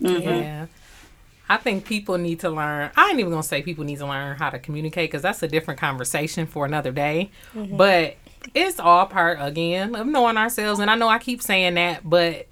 [0.00, 0.22] mhm.
[0.24, 0.66] Yeah.
[1.48, 2.90] I think people need to learn.
[2.96, 5.48] I ain't even gonna say people need to learn how to communicate because that's a
[5.48, 7.30] different conversation for another day.
[7.54, 8.16] But
[8.54, 10.80] it's all part again of knowing ourselves.
[10.80, 12.46] And I know I keep saying that, but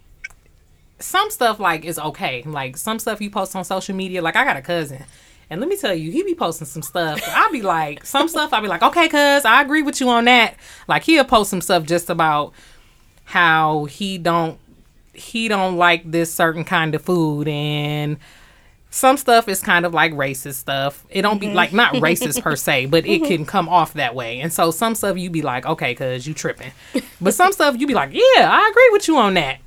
[0.98, 2.42] some stuff like is okay.
[2.42, 4.22] Like some stuff you post on social media.
[4.22, 5.04] Like I got a cousin.
[5.48, 7.20] And let me tell you, he be posting some stuff.
[7.26, 10.26] I'll be like, some stuff I'll be like, okay, cuz I agree with you on
[10.26, 10.54] that.
[10.86, 12.52] Like he'll post some stuff just about
[13.24, 14.58] how he don't
[15.12, 18.16] he don't like this certain kind of food and
[18.90, 21.06] some stuff is kind of like racist stuff.
[21.10, 21.56] It don't be mm-hmm.
[21.56, 23.24] like not racist per se, but it mm-hmm.
[23.26, 24.40] can come off that way.
[24.40, 26.72] And so some stuff you be like, okay, cuz you tripping.
[27.20, 29.58] But some stuff you be like, yeah, I agree with you on that.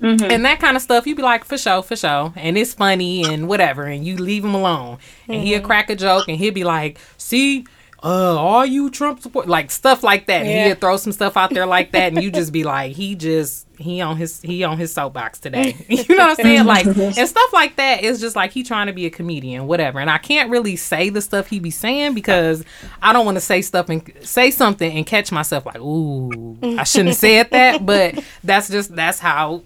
[0.00, 0.30] Mm-hmm.
[0.30, 2.32] And that kind of stuff, you be like, for sure, for sure.
[2.36, 3.84] And it's funny and whatever.
[3.84, 4.98] And you leave him alone.
[5.28, 7.66] And he'll crack a joke and he'll be like, see,
[8.04, 10.42] uh, all you Trump support, like stuff like that.
[10.42, 10.66] And Yeah.
[10.66, 12.12] he'll throw some stuff out there like that.
[12.12, 15.74] And you just be like, he just, he on his, he on his soapbox today.
[15.88, 16.64] you know what I'm saying?
[16.66, 20.00] Like, and stuff like that is just like he trying to be a comedian, whatever.
[20.00, 22.62] And I can't really say the stuff he be saying because
[23.00, 26.84] I don't want to say stuff and say something and catch myself like, ooh, I
[26.84, 27.86] shouldn't have said that.
[27.86, 29.62] But that's just, that's how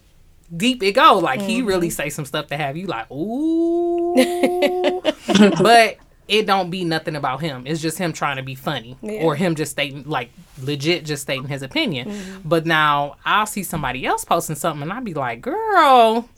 [0.57, 1.19] deep it go.
[1.19, 4.15] Like he really say some stuff to have you like, ooh.
[5.61, 5.99] but
[6.29, 7.67] it don't be nothing about him.
[7.67, 8.99] It's just him trying to be funny.
[9.01, 9.23] Yeah.
[9.23, 10.31] Or him just stating like
[10.63, 12.11] legit just stating his opinion.
[12.11, 12.49] Mm-hmm.
[12.49, 16.29] But now I'll see somebody else posting something and I'll be like, girl.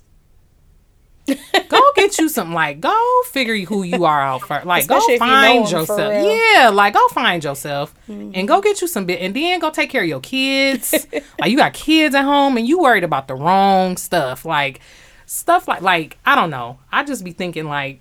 [1.69, 5.25] go get you something like go figure who you are out first like Especially go
[5.27, 8.33] you know find yourself yeah like go find yourself mm-hmm.
[8.35, 11.07] and go get you some bit and then go take care of your kids
[11.39, 14.81] like you got kids at home and you worried about the wrong stuff like
[15.27, 18.01] stuff like like i don't know i just be thinking like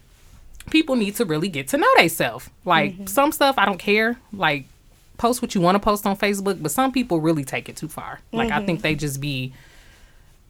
[0.69, 3.05] people need to really get to know themselves like Mm-hmm.
[3.08, 4.65] some stuff i don't care like
[5.17, 7.88] post what you want to post on facebook but some people really take it too
[7.89, 8.58] far like Mm-hmm.
[8.58, 9.53] i think they just be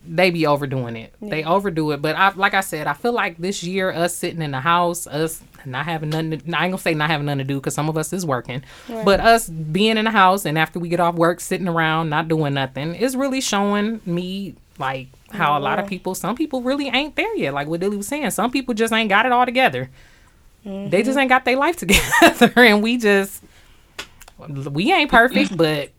[0.08, 1.13] they be overdoing it.
[1.21, 2.01] They overdo it.
[2.01, 5.05] But I, like I said, I feel like this year, us sitting in the house,
[5.05, 6.32] us not having nothing.
[6.32, 8.25] To, I ain't gonna say not having nothing to do because some of us is
[8.25, 12.10] working, but us being in the house and after we get off work, sitting around
[12.10, 16.61] not doing nothing is really showing me like how a lot of people, some people
[16.61, 17.53] really ain't there yet.
[17.53, 19.89] Like what Dilly was saying, some people just ain't got it all together.
[20.63, 21.19] They just mm-hmm.
[21.19, 23.43] ain't got their life together, and we just
[24.47, 25.91] we ain't perfect, but.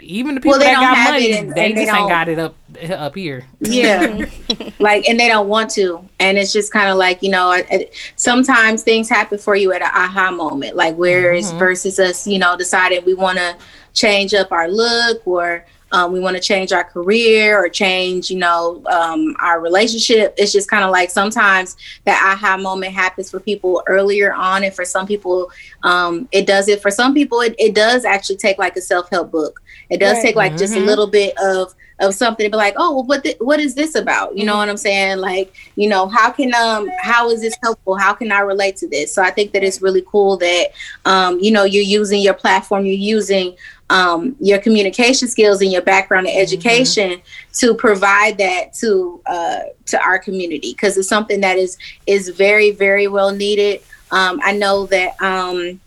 [0.00, 2.02] Even the people Well, they that got money, it and- they and they just ain't
[2.02, 2.54] don't- got it up
[2.92, 3.44] up here.
[3.58, 4.68] yeah mm-hmm.
[4.78, 7.66] like and they don't want to and it's just kind of like you know I-
[7.68, 11.58] I- sometimes things happen for you at an aha moment like whereas mm-hmm.
[11.58, 13.56] versus us you know deciding we want to
[13.92, 18.38] change up our look or um, we want to change our career or change you
[18.38, 23.40] know um, our relationship it's just kind of like sometimes that aha moment happens for
[23.40, 25.50] people earlier on and for some people
[25.82, 29.30] um, it does it for some people it, it does actually take like a self-help
[29.30, 30.22] book it does Right.
[30.22, 30.84] take like just a Mhm.
[30.86, 33.94] little bit of of something to be like, oh, well, what th- what is this
[33.94, 34.36] about?
[34.36, 35.18] You know what I'm saying?
[35.18, 37.96] Like, you know, how can um how is this helpful?
[37.96, 39.14] How can I relate to this?
[39.14, 40.68] So I think that it's really cool that
[41.04, 43.56] um you know you're using your platform, you're using
[43.90, 47.22] um your communication skills and your background and education
[47.54, 52.70] to provide that to uh to our community because it's something that is is very
[52.70, 53.80] very well needed.
[54.10, 55.80] Um, I know that um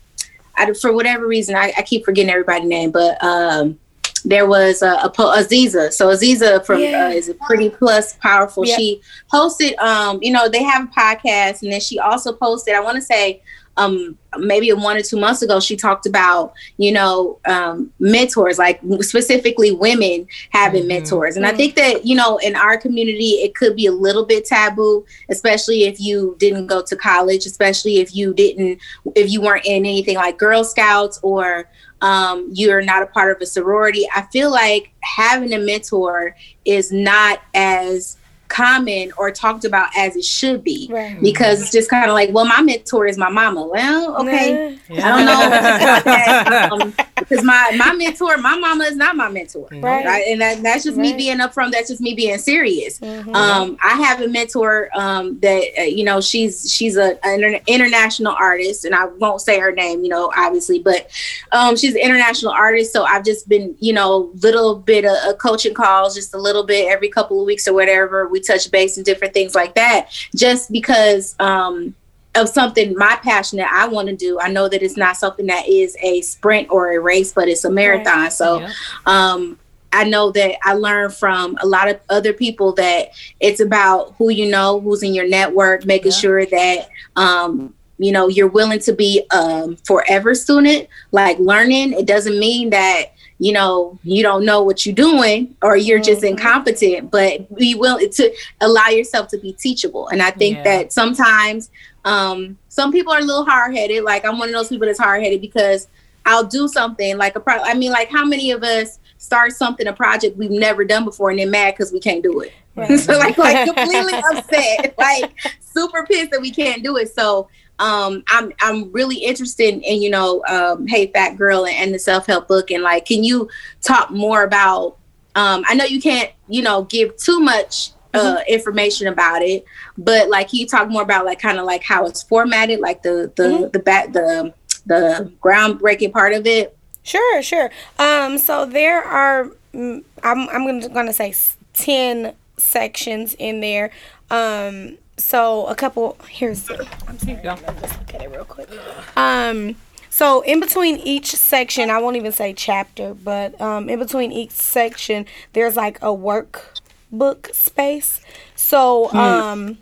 [0.57, 3.79] I, for whatever reason I, I keep forgetting everybody's name, but um
[4.23, 5.91] there was a, a po- Aziza.
[5.91, 7.07] So Aziza from Yeah.
[7.07, 8.65] uh, is a pretty plus powerful.
[8.65, 8.77] Yep.
[8.79, 12.75] She hosted, um, you know, they have a podcast, and then she also posted.
[12.75, 13.41] I want to say,
[13.77, 18.81] um, maybe one or two months ago, she talked about, you know, um, mentors, like
[18.99, 20.87] specifically women having Mhm.
[20.87, 24.25] mentors, and I think that you know, in our community, it could be a little
[24.25, 28.79] bit taboo, especially if you didn't go to college, especially if you didn't,
[29.15, 31.67] if you weren't in anything like Girl Scouts or
[32.01, 34.07] um, you're not a part of a sorority.
[34.15, 36.35] I feel like having a mentor
[36.65, 38.17] is not as
[38.51, 41.19] common or talked about as it should be Right.
[41.21, 43.65] because it's just kind of like, well, my mentor is my mama.
[43.65, 44.77] Well, okay.
[44.89, 44.95] Nah.
[44.97, 46.81] I don't know.
[46.81, 50.05] Um, because my my mentor, my mama is not my mentor, Right.
[50.05, 50.23] right?
[50.27, 51.17] And that, that's just me Right.
[51.17, 51.71] being upfront.
[51.71, 52.99] That's just me being serious.
[52.99, 53.33] Mhm.
[53.35, 58.35] Um, I have a mentor um, that uh, you know she's she's a, an international
[58.37, 61.09] artist, and I won't say her name, you know, obviously, but
[61.51, 62.91] um, she's an international artist.
[62.91, 66.63] So I've just been, you know, little bit of, of coaching calls, just a little
[66.63, 68.27] bit every couple of weeks or whatever.
[68.27, 71.35] We touch base and different things like that, just because.
[71.39, 71.95] Um,
[72.33, 74.39] of something my passion that I want to do.
[74.39, 77.65] I know that it's not something that is a sprint or a race, but it's
[77.65, 78.31] a marathon.
[78.31, 78.71] So Yeah.
[79.05, 79.59] um
[79.91, 83.09] I know that I learned from a lot of other people that
[83.41, 86.17] it's about who you know, who's in your network, making Yeah.
[86.19, 86.87] sure that
[87.17, 91.91] um you know you're willing to be um forever student, like learning.
[91.91, 93.07] It doesn't mean that
[93.41, 96.29] you know you don't know what you're doing or you're just Mhm.
[96.31, 98.31] incompetent, but be willing to
[98.61, 100.07] allow yourself to be teachable.
[100.09, 100.63] And I think Yeah.
[100.63, 101.69] that sometimes
[102.05, 104.03] um some people are a little hard headed.
[104.03, 105.87] Like I'm one of those people that's hard headed because
[106.25, 107.55] I'll do something like a pro.
[107.57, 111.31] I mean, like how many of us start something, a project we've never done before,
[111.31, 112.51] and then mad because we can't do it.
[112.75, 112.97] Right.
[112.99, 117.13] so like, like completely upset, like super pissed that we can't do it.
[117.13, 117.49] So
[117.81, 121.99] um, I'm I'm really interested in you know, um, hey fat girl and, and the
[121.99, 123.49] self help book, and like, can you
[123.81, 124.97] talk more about?
[125.35, 129.63] Um, I know you can't you know give too much uh information about it
[129.97, 133.01] but like can you talk more about like kind of like how it's formatted like
[133.03, 133.71] the the Mhm.
[133.71, 134.53] the back the
[134.85, 137.71] the groundbreaking part of it Sure, sure.
[137.97, 141.33] Um, so there are, mm, I'm, I'm gonna, gonna say
[141.73, 143.91] 10 sections in there.
[144.29, 146.77] Um, so a couple, here's, I'm
[147.17, 147.57] sorry, Here you go.
[147.81, 148.69] let's look at it real quick.
[149.15, 149.75] Um,
[150.09, 154.51] so in between each section, I won't even say chapter, but um, in between each
[154.51, 158.19] section, there's like a workbook space.
[158.55, 159.77] So, um,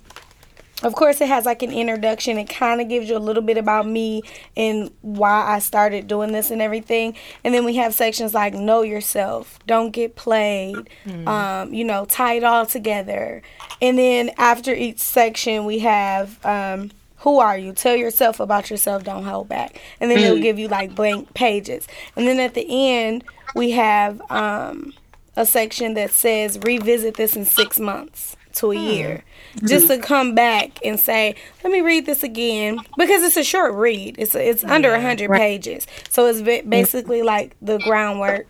[0.83, 2.37] of course, it has like an introduction.
[2.37, 4.23] It kind of gives you a little bit about me
[4.55, 7.15] and why I started doing this and everything.
[7.43, 10.89] And then we have sections like know yourself, don't get played,
[11.27, 13.41] um, you know, tie it all together.
[13.81, 17.73] And then after each section, we have um, who are you?
[17.73, 19.81] Tell yourself about yourself, don't hold back.
[19.99, 21.87] And then it'll give you like blank pages.
[22.15, 24.93] And then at the end, we have um,
[25.35, 29.23] a section that says revisit this in six months to a year
[29.65, 33.73] just to come back and say let me read this again because it's a short
[33.73, 34.15] read.
[34.17, 35.87] It's it's under a 100 pages.
[36.09, 38.47] So it's basically like the groundwork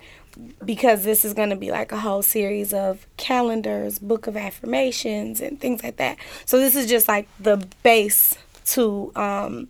[0.63, 5.41] because this is going to be like a whole series of calendars book of affirmations
[5.41, 6.17] and things like that.
[6.45, 8.37] So this is just like the base
[8.67, 9.67] to um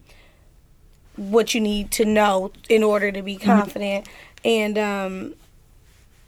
[1.16, 4.08] what you need to know in order to be confident.
[4.44, 5.34] And um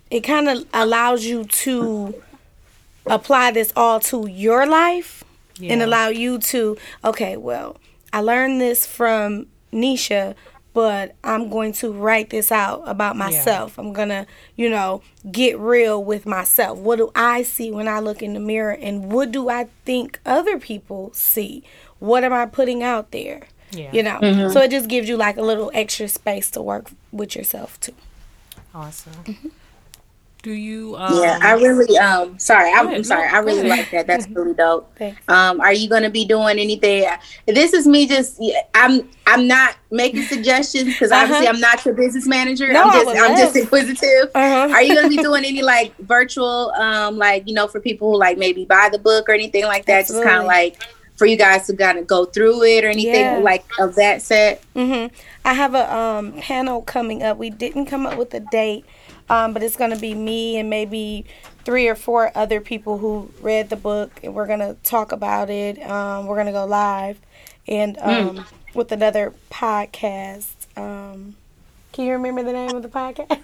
[0.10, 2.22] it kind of allows you to
[3.08, 5.24] apply this all to your life
[5.72, 7.78] and allow you to okay well
[8.14, 10.34] i learned this from nisha
[10.74, 13.78] but i'm going to write this out about myself.
[13.78, 14.26] I'm gonna
[14.56, 16.78] you know get real with myself.
[16.80, 20.20] What do i see when i look in the mirror and what do i think
[20.26, 21.64] other people see?
[22.00, 23.48] What am i putting out there?
[23.72, 23.92] Yeah.
[23.94, 24.50] you know?
[24.50, 27.94] So it just gives you like a little extra space to work with yourself too.
[28.74, 29.14] Awesome.
[29.26, 29.48] Mm-hmm.
[30.44, 30.96] Do you?
[30.98, 32.88] Um, yeah i really um sorry i'm.
[32.88, 34.92] I'm sorry i really like that that's really dope
[35.28, 37.06] um are you going to be doing anything
[37.46, 38.42] this is me just
[38.74, 41.54] i'm i'm not making suggestions because obviously Uh-huh.
[41.56, 44.74] i'm not your business manager No, i'm just i'm just inquisitive Uh-huh.
[44.74, 48.12] are you going to be doing any like virtual um like you know for people
[48.12, 50.76] who like maybe buy the book or anything like that just kind of like
[51.18, 53.38] for you guys to kind of go through it or anything Yeah.
[53.38, 55.06] like of that set hmm
[55.44, 57.38] I have a um, panel coming up.
[57.40, 58.86] We didn't come up with a date,
[59.32, 61.26] um, but it's going to be me and maybe
[61.64, 65.50] three or four other people who read the book, and we're going to talk about
[65.50, 65.82] it.
[65.90, 67.18] Um, we're going to go live
[67.68, 70.48] and um, with another podcast.
[70.76, 71.36] Um,
[71.94, 73.38] can you remember the name of the podcast?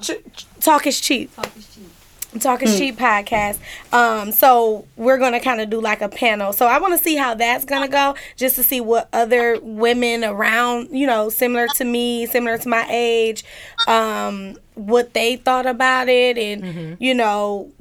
[0.02, 1.34] Ch- ch- Talk is cheap.
[1.34, 1.95] Talk is cheap
[2.92, 3.58] podcast.
[3.92, 6.52] Um, so we're gonna kind of do like a panel.
[6.52, 10.24] So I want to see how that's gonna go, just to see what other women
[10.24, 13.44] around, you know, similar to me, similar to my age,
[13.86, 17.72] um, what they thought about it, and you know,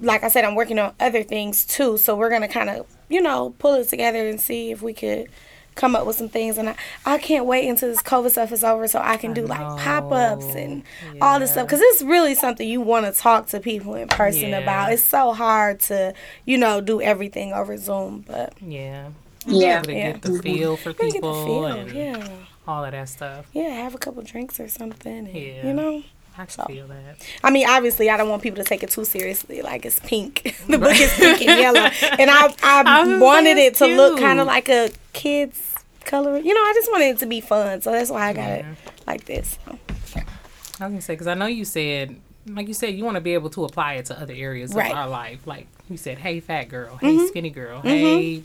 [0.00, 1.98] like I said, I'm working on other things too.
[1.98, 5.28] So we're gonna kind of, you know, pull it together and see if we could
[5.74, 6.58] come up with some things.
[6.58, 9.46] And I, I can't wait until this COVID stuff is over so I can do
[9.46, 10.82] like pop ups and
[11.20, 14.50] all this stuff because it's really something you want to talk to people in person
[14.50, 14.58] Yeah.
[14.58, 14.92] about.
[14.92, 16.12] It's so hard to,
[16.44, 19.08] you know, do everything over Zoom, but Yeah.
[19.46, 20.12] yeah To Yeah.
[20.12, 21.64] get the feel for gotta get the people feel.
[21.66, 22.28] and Yeah,
[22.68, 23.46] all of that stuff.
[23.52, 25.12] yeah, have a couple drinks or something.
[25.28, 25.66] And, Yeah.
[25.66, 26.02] You know.
[26.38, 26.64] I So.
[26.64, 27.16] feel that.
[27.44, 29.60] I mean, obviously, I don't want people to take it too seriously.
[29.62, 30.54] Like it's pink.
[30.68, 34.40] the book is pink and yellow, and I I I wanted it to look kind
[34.40, 36.38] of like a kids color.
[36.38, 38.64] You know, I just wanted it to be fun, so that's why I got it
[39.06, 39.58] like this.
[39.66, 39.78] So,
[40.16, 43.20] I was gonna say because I know you said, like you said, you want to
[43.20, 44.90] be able to apply it to other areas Right.
[44.90, 45.46] of our life.
[45.46, 47.26] Like you said, hey fat girl, hey mm-hmm.
[47.26, 47.88] skinny girl, mm-hmm.
[47.88, 48.42] hey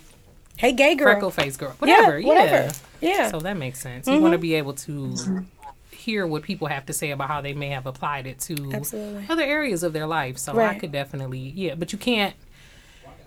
[0.58, 1.12] Hey, gay girl.
[1.12, 2.18] freckle face girl, whatever.
[2.18, 2.74] Yeah, whatever.
[3.02, 3.30] Yeah.
[3.30, 4.08] So that makes sense.
[4.08, 4.42] You want to mm-hmm.
[4.42, 5.46] be able to
[5.92, 9.26] hear what people have to say about how they may have applied it to Absolutely.
[9.28, 10.38] other areas of their life.
[10.38, 12.36] So I could definitely, yeah, but you can't.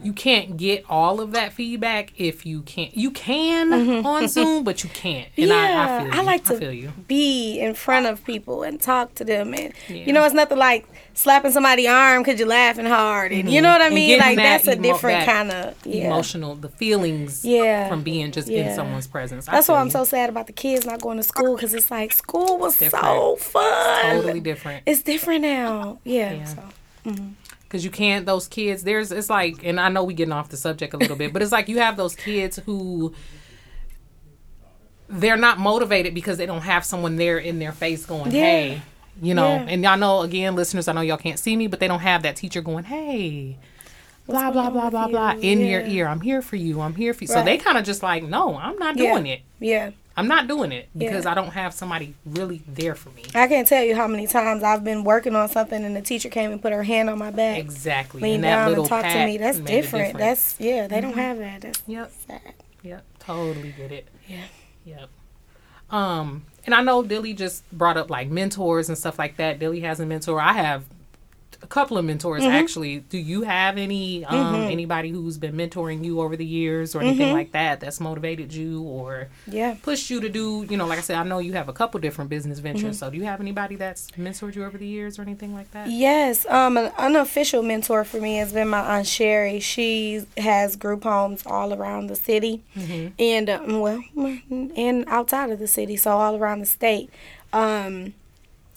[0.00, 2.96] You can't get all of that feedback if you can't.
[2.96, 4.06] You can mm-hmm.
[4.06, 5.28] on Zoom, but you can't.
[5.36, 6.92] And I, I Yeah, feel I like to- feel you.
[7.08, 10.04] be in front of people and talk to them and Yeah.
[10.06, 13.72] you know it's nothing like slapping somebody's arm because you're laughing hard and you know
[13.72, 13.94] what i mm-hmm.
[13.96, 17.88] mean like that that's a emo- different kind of yeah emotional the feelings Yeah.
[17.88, 20.86] from being just in someone's presence I that's why i'm so sad about the kids
[20.86, 23.40] not going to school because it's like school was so Different.
[23.40, 26.44] fun totally different it's different now yeah, Yeah.
[26.44, 26.62] so
[27.06, 27.28] mm-hmm.
[27.68, 30.56] Because you can't those kids there's it's like and i know we getting off the
[30.56, 33.12] subject a little bit but it's like you have those kids who
[35.08, 38.40] they're not motivated because they don't have someone there in their face going Yeah.
[38.42, 38.82] hey
[39.20, 39.48] you know?
[39.48, 39.66] Yeah.
[39.68, 42.22] and y'all know again listeners i know y'all can't see me but they don't have
[42.22, 43.56] that teacher going hey
[44.26, 46.06] blah blah blah blah blah in your ear.
[46.06, 46.82] I'm here for you.
[46.82, 47.28] I'm here for you.
[47.28, 49.12] So they kind of just like no i'm not Yeah.
[49.14, 49.40] doing it.
[49.58, 51.30] Yeah i'm not doing it because Yeah.
[51.30, 54.62] i don't have somebody really there for me i can't tell you how many times
[54.62, 57.30] i've been working on something and the teacher came and put her hand on my
[57.30, 58.20] back Exactly.
[58.20, 60.08] lean and down little and talk to me that's different.
[60.10, 60.18] Mm-hmm.
[60.18, 62.12] that's yeah they don't have that that's Yep.
[62.26, 63.04] sad Yep.
[63.18, 64.06] Totally get it.
[64.28, 64.44] Yeah.
[64.84, 65.08] Yep.
[65.90, 69.58] Um, and I know Dilly just brought up like mentors and stuff like that.
[69.58, 70.40] Dilly has a mentor.
[70.40, 70.84] I have
[71.60, 72.52] a couple of mentors Mm-hmm.
[72.52, 72.98] actually.
[73.00, 77.08] Do you have any um anybody who's been mentoring you over the years or Mm-hmm.
[77.08, 80.98] anything like that that's motivated you or yeah pushed you to do, you know, like
[80.98, 82.82] I said, I know you have a couple different business ventures.
[82.84, 82.92] Mm-hmm.
[83.06, 85.90] So do you have anybody that's mentored you over the years or anything like that?
[85.90, 89.58] Yes, um, an unofficial mentor for me has been my aunt Sherry.
[89.60, 92.62] She has group homes all around the city,
[93.18, 94.02] and um, well,
[94.48, 97.10] and outside of the city, so all around the state.
[97.52, 98.14] Um,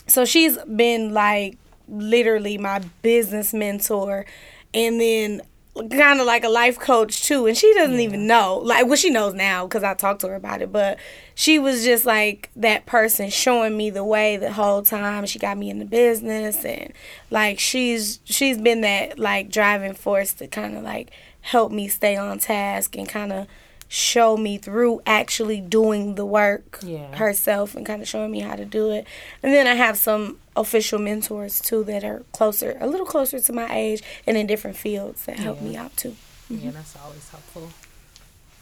[0.07, 1.57] so she's been like
[1.87, 4.25] literally my business mentor,
[4.73, 5.41] and then
[5.89, 7.47] kind of like a life coach too.
[7.47, 10.35] And she doesn't even know, like, well, she knows now because I talked to her
[10.35, 10.97] about it, but
[11.33, 15.25] she was just like that person showing me the way the whole time.
[15.25, 16.93] She got me in the business, and
[17.29, 21.11] like she's she's been that like driving force to kind of like
[21.41, 23.47] help me stay on task and kind of
[23.93, 27.13] show me through actually doing the work Yeah.
[27.17, 29.05] herself and kind of showing me how to do it.
[29.43, 33.51] And then I have some official mentors too that are closer, a little closer to
[33.51, 36.15] my age and in different fields that help me out too.
[36.49, 37.69] Yeah, that's always helpful.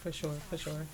[0.02, 0.86] For sure, for sure.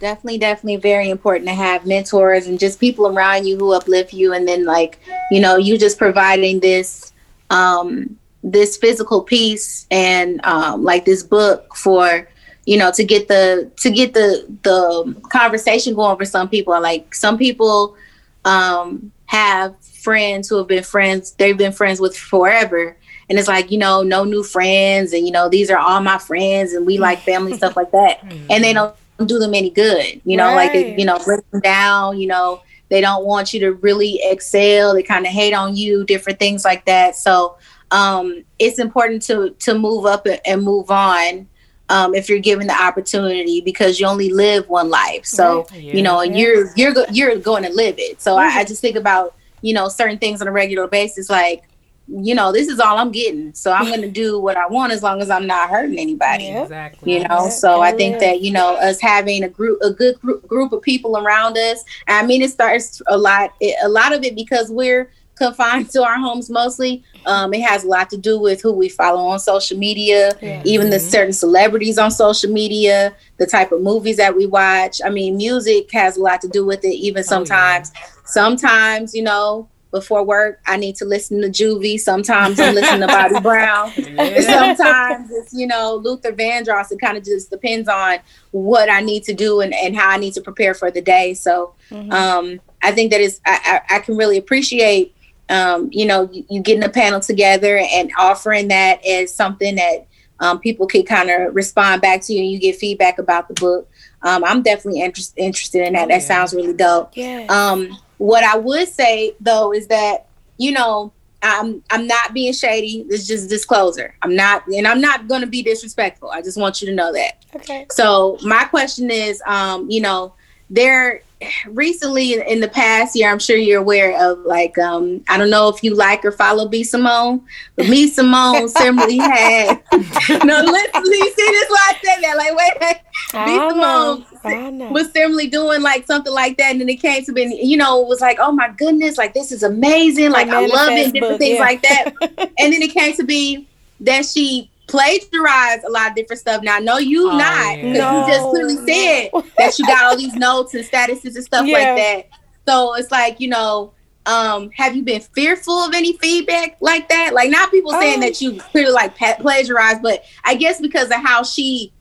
[0.00, 4.32] definitely definitely very important to have mentors and just people around you who uplift you
[4.32, 4.98] and then like
[5.30, 7.12] you know you just providing this
[7.50, 12.28] um this physical piece and um like this book for
[12.66, 16.80] you know to get the to get the the conversation going for some people.
[16.80, 17.96] Like some people
[18.44, 22.96] um have friends who have been friends they've been friends with forever.
[23.28, 26.18] And it's like you know no new friends and you know these are all my
[26.18, 28.22] friends and we like family stuff like that.
[28.48, 28.94] And they don't
[29.26, 30.98] do them any good you know like it, Right.
[30.98, 32.62] you know break them down you know.
[32.90, 34.94] They don't want you to really excel.
[34.94, 37.16] They kind of hate on you different things like that.
[37.16, 37.58] So
[37.90, 41.46] um it's important to to move up and- move on
[41.90, 45.82] um, if you're given the opportunity because you only live one life so Right.
[45.82, 46.42] you know and Yeah.
[46.46, 49.72] you're you're go- you're going to live it so I, I just think about you
[49.72, 51.62] know certain things on a regular basis like
[52.10, 54.92] you know this is all i'm getting so i'm going to do what i want
[54.92, 56.62] as long as i'm not hurting anybody Yep.
[56.64, 57.12] Exactly.
[57.14, 58.20] you know Yeah, so i think yeah.
[58.32, 61.84] that you know us having a group a good group, group of people around us
[62.06, 66.02] i mean it starts a lot it, a lot of it because we're confined to
[66.02, 69.38] our homes mostly um, it has a lot to do with who we follow on
[69.38, 70.60] social media Yeah.
[70.64, 71.10] even the Mhm.
[71.10, 75.90] certain celebrities on social media the type of movies that we watch i mean music
[75.92, 77.28] has a lot to do with it even Oh, yeah.
[77.28, 77.92] sometimes
[78.24, 83.06] sometimes you know before work i need to listen to juvie sometimes i'm listening to
[83.06, 84.40] bobby brown Yeah.
[84.40, 86.90] sometimes it's you know Luther Vandross.
[86.92, 88.18] It kind of just depends on
[88.50, 91.34] what I need to do and, and how I need to prepare for the day.
[91.34, 92.12] So Mhm.
[92.12, 95.14] um, I think that is I, I, I can really appreciate
[95.50, 100.06] um, you know you, you getting a panel together and offering that as something that
[100.40, 103.54] um, people can kind of respond back to you and you get feedback about the
[103.54, 103.90] book.
[104.22, 106.04] Um, I'm definitely interest, interested in that.
[106.04, 106.26] Oh, That yeah.
[106.26, 107.16] sounds really dope.
[107.16, 107.46] Yeah.
[107.48, 110.26] Um, what I would say though is that
[110.56, 113.04] you know I'm I'm not being shady.
[113.08, 114.14] This is just disclosure.
[114.22, 116.30] I'm not, and I'm not going to be disrespectful.
[116.30, 117.44] I just want you to know that.
[117.54, 117.86] okay.
[117.90, 120.34] So my question is, um, you know,
[120.68, 121.22] there
[121.68, 125.68] recently in, the past year, I'm sure you're aware of like um I don't know
[125.68, 127.44] if you like or follow B Simone,
[127.76, 133.02] but B Simone similarly had no listen, see this why I said that like wait,
[133.34, 133.68] I B.
[133.70, 134.90] Simone know.
[134.90, 138.02] was similarly doing like something like that, and then it came to be you know
[138.02, 141.38] it was like oh my goodness like this is amazing like I love it different
[141.38, 141.60] things yeah.
[141.60, 142.12] like that,
[142.58, 143.66] and then it came to be
[144.00, 146.62] that she plagiarized a lot of different stuff.
[146.62, 150.16] Now no, you Oh, not because No, you just clearly said that you got all
[150.16, 151.78] these notes and statuses and stuff Yeah.
[151.94, 152.28] like that.
[152.66, 153.92] So it's like, you know,
[154.26, 157.32] um, have you been fearful of any feedback like that?
[157.32, 161.06] Like not people saying Um, that you clearly like pa- plagiarized, but I guess because
[161.08, 161.92] of how she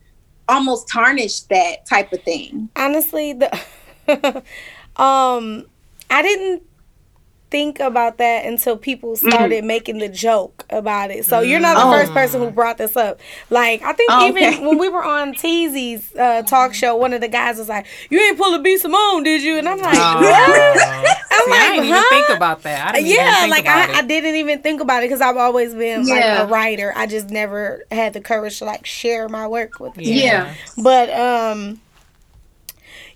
[0.50, 2.70] almost tarnished that type of thing.
[2.76, 3.52] honestly the
[4.96, 5.66] um
[6.10, 6.64] i didn't
[7.50, 11.84] think about that until people started making the joke about it so you're not the.
[11.84, 11.92] Oh.
[11.92, 13.20] first person who brought this up
[13.50, 14.68] like i think Oh, even okay.
[14.68, 18.20] when we were on teasy's uh, talk show one of the guys was like you
[18.20, 20.22] ain't pull a b simone did you and i'm like Oh.
[20.22, 22.90] what See, I didn't even think about that.
[22.90, 25.22] I didn't even yeah think like about I, I didn't even think about it because
[25.22, 26.14] i've always been Yeah.
[26.16, 29.94] like a writer i just never had the courage to like share my work with
[29.94, 30.54] people Yeah.
[30.84, 31.80] but um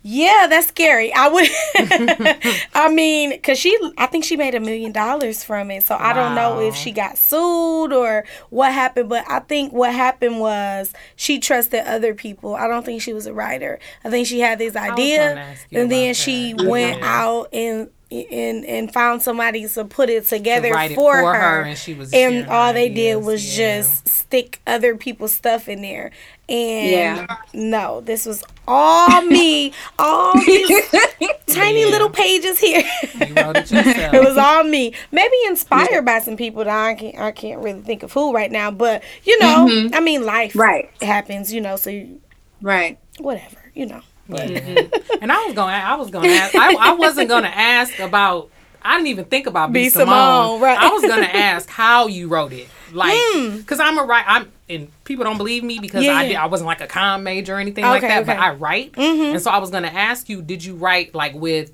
[0.03, 1.13] yeah, that's scary.
[1.13, 1.47] I would
[2.73, 5.83] I mean, cuz she I think she made a million dollars from it.
[5.83, 9.93] So I don't know if she got sued or what happened, but I think what
[9.93, 12.55] happened was she trusted other people.
[12.55, 13.79] I don't think she was a writer.
[14.03, 17.23] I think she had this idea gonna ask you and then about she went Yeah.
[17.23, 21.39] out and and and found somebody to put it together write it for, for her,
[21.39, 23.79] her, and she was and all they did was yeah.
[23.79, 26.11] just stick other people's stuff in there
[26.49, 27.37] and Yeah.
[27.53, 29.71] no this was all me
[30.01, 30.69] all these
[31.47, 31.87] tiny Yeah.
[31.87, 33.71] little pages here You it
[34.13, 37.81] it was all me maybe inspired by some people that i can't i can't really
[37.81, 40.89] think of who right now but you know i mean life Right.
[41.01, 42.19] happens you know so you,
[42.61, 42.97] Right.
[43.19, 44.93] whatever you know Mhm.
[45.21, 45.73] And I was going.
[45.75, 46.55] I was going to ask.
[46.55, 48.49] I, I wasn't going to ask about.
[48.81, 49.89] I didn't even think about B B.
[49.89, 50.07] Simone.
[50.07, 50.79] Simone, right.
[50.79, 53.57] I was going to ask how you wrote it, like, Hmm.
[53.57, 54.23] because I'm a write.
[54.25, 56.35] I'm and people don't believe me because Yeah, I did.
[56.37, 58.37] I wasn't like a com major or anything like Okay, that, but.
[58.39, 58.97] I write.
[58.97, 61.71] And so I was going to ask you, did you write like with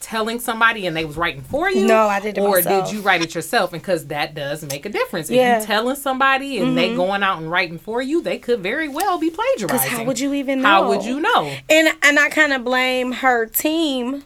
[0.00, 1.86] telling somebody and they was writing for you?
[1.86, 2.86] No, I did it Or myself.
[2.88, 3.74] did you write it yourself?
[3.74, 5.28] And because that does make a difference.
[5.28, 5.52] If Yeah.
[5.56, 5.60] Mm-hmm.
[5.60, 9.18] you telling somebody and they going out and writing for you, they could very well
[9.18, 9.90] be plagiarizing.
[9.90, 11.54] how would you even know How would you know?
[11.68, 14.24] And and I kind of blame her team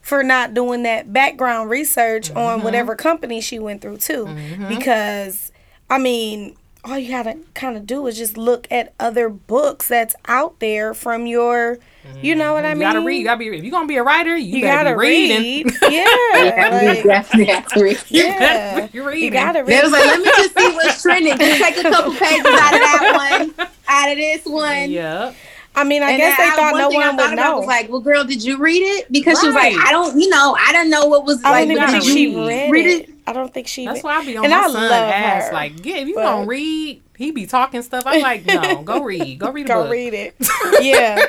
[0.00, 2.38] for not doing that background research Mm-hmm.
[2.38, 4.26] on whatever company she went through too,
[4.68, 5.52] because
[5.88, 10.14] I mean, all you gotta kind of do is just look at other books that's
[10.26, 11.78] out there from your,
[12.20, 12.80] you know what I You mean?
[12.80, 13.18] You gotta read.
[13.18, 13.48] You gotta be.
[13.56, 15.66] If you're gonna be a writer, you, You better gotta be reading.
[15.66, 15.74] read.
[15.92, 17.98] Yeah, you definitely have to read.
[18.08, 18.38] yeah.
[18.74, 19.22] better be reading.
[19.24, 19.82] You gotta They read.
[19.84, 21.38] was like, let me just see what's trending.
[21.38, 24.90] Just take a couple pages out of that one, out of this one.
[24.90, 25.32] Yeah.
[25.74, 27.58] I mean, I And guess then they thought one no thing one would about know.
[27.58, 29.10] Was like, well, girl, did you read it?
[29.10, 31.68] Because she was like, I don't, you know, I don't know what was I like.
[31.68, 32.46] don't but think she read.
[32.46, 33.08] read, Read it.
[33.08, 33.14] it.
[33.26, 33.84] I don't think she.
[33.86, 34.04] That's did.
[34.04, 35.46] why I be on And my I son love ass.
[35.48, 38.02] her, Like, yeah, if you but- gonna read, he be talking stuff.
[38.06, 39.38] I'm like, no, go read.
[39.38, 39.92] Go read a Go book.
[39.92, 40.34] read it.
[40.82, 41.24] Yeah.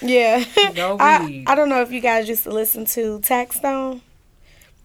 [0.00, 0.44] Yeah.
[0.74, 1.44] Go I, read.
[1.48, 4.00] I don't know if you guys used to listen to Taxstone,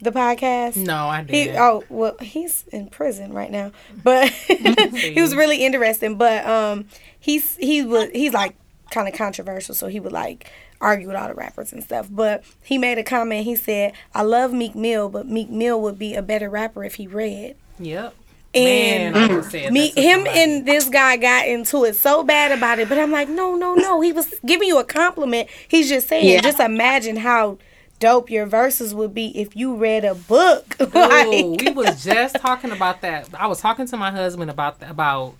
[0.01, 0.75] the podcast.
[0.75, 1.57] No, I He, didn't.
[1.61, 3.71] oh well, he's in prison right now,
[4.03, 6.15] but he was really interesting.
[6.17, 6.85] But um,
[7.19, 8.55] he's he was he's like
[8.91, 12.07] kind of controversial, so he would like argue with all the rappers and stuff.
[12.09, 13.45] But he made a comment.
[13.45, 16.95] He said, "I love Meek Mill, but Meek Mill would be a better rapper if
[16.95, 18.13] he read." Yep.
[18.55, 20.39] And Man, I just said me, him, somebody.
[20.39, 22.89] and this guy got into it so bad about it.
[22.89, 24.01] But I'm like, no, no, no.
[24.01, 25.49] He was giving you a compliment.
[25.67, 26.41] He's just saying, Yeah.
[26.41, 27.59] just imagine how
[27.99, 30.75] dope your verses would be if you read a book.
[30.81, 33.27] Ooh, like, we was just talking about that.
[33.37, 35.35] I was talking to my husband about about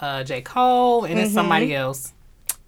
[0.00, 0.42] uh, J.
[0.42, 2.12] Cole and then somebody else.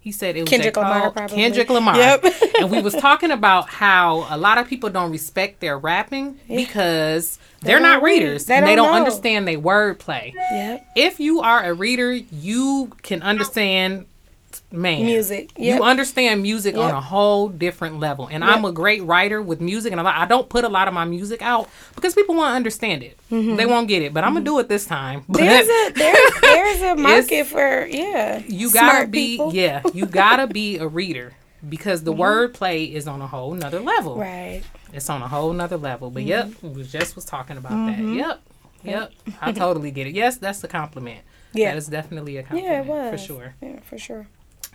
[0.05, 0.49] He said it was.
[0.51, 1.35] Kendrick Lamar, probably.
[1.35, 1.95] Kendrick Lamar.
[1.97, 2.25] Yep.
[2.59, 7.39] and we was talking about how a lot of people don't respect their rapping because
[7.61, 8.99] they're don't not readers They and they don't don't know.
[8.99, 10.31] understand their wordplay.
[10.35, 10.85] Yep.
[10.95, 14.05] If you are a reader, you can understand
[14.71, 15.51] man Music.
[15.57, 15.77] Yep.
[15.77, 18.27] You understand music on a whole different level.
[18.27, 21.05] And I'm a great writer with music, and I don't put a lot of my
[21.05, 23.17] music out because people won't understand it.
[23.29, 25.23] They won't get it, but I'm gonna do it this time.
[25.29, 25.49] But Mm-hmm.
[25.49, 28.41] There's a there, there's a market for yeah.
[28.47, 29.53] you gotta smart be people.
[29.53, 31.33] yeah, you gotta be a reader
[31.67, 34.15] because the wordplay is on a whole nother level.
[34.17, 34.61] Right.
[34.93, 36.09] It's on a whole nother level.
[36.11, 37.97] But yep, we just was talking about that.
[37.97, 38.13] Mm-hmm.
[38.15, 38.41] Yep.
[38.83, 39.11] Yep.
[39.41, 40.13] I totally get it.
[40.13, 41.21] Yes, that's a compliment.
[41.53, 41.71] Yeah.
[41.71, 42.85] That is definitely a Yeah, compliment.
[42.85, 43.55] it was For sure.
[43.61, 44.27] Yeah, for sure.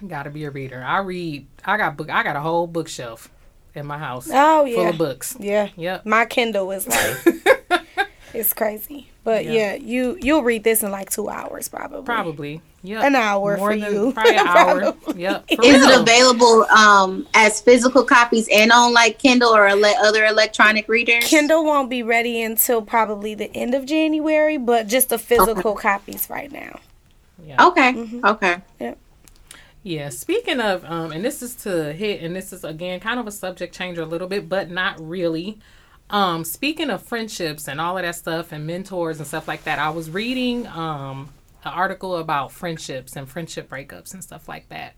[0.07, 0.83] Gotta be a reader.
[0.83, 3.31] I read I got book I got a whole bookshelf
[3.75, 5.37] in my house Oh yeah, full of books.
[5.39, 5.69] Yeah.
[5.77, 6.07] Yep.
[6.07, 7.37] My Kindle is like
[8.33, 9.09] It's crazy.
[9.25, 9.53] But Yeah.
[9.53, 9.75] yeah.
[9.75, 12.03] you you'll read this in like two hours probably.
[12.05, 12.63] Probably.
[12.83, 13.03] Yep.
[13.05, 14.13] An hour More for than you.
[14.13, 14.81] Probably an hour.
[14.93, 15.23] Probably.
[15.23, 15.49] Yep.
[15.57, 15.91] for Is real.
[15.91, 21.25] it available um as physical copies and on like Kindle or ele- other electronic readers?
[21.27, 26.31] Kindle won't be ready until probably the end of January, but just the physical copies
[26.31, 26.81] right now.
[27.45, 27.67] Yeah.
[27.67, 27.93] Okay.
[27.93, 28.25] Mm-hmm.
[28.25, 28.63] Okay.
[29.83, 33.27] Yeah, speaking of, um, and this is to hit, and this is again kind of
[33.27, 35.59] a subject changer a little bit, but not really.
[36.11, 39.79] Um, speaking of friendships and all of that stuff and mentors and stuff like that,
[39.79, 41.31] I was reading um
[41.65, 44.95] an article about friendships and friendship breakups and stuff like that.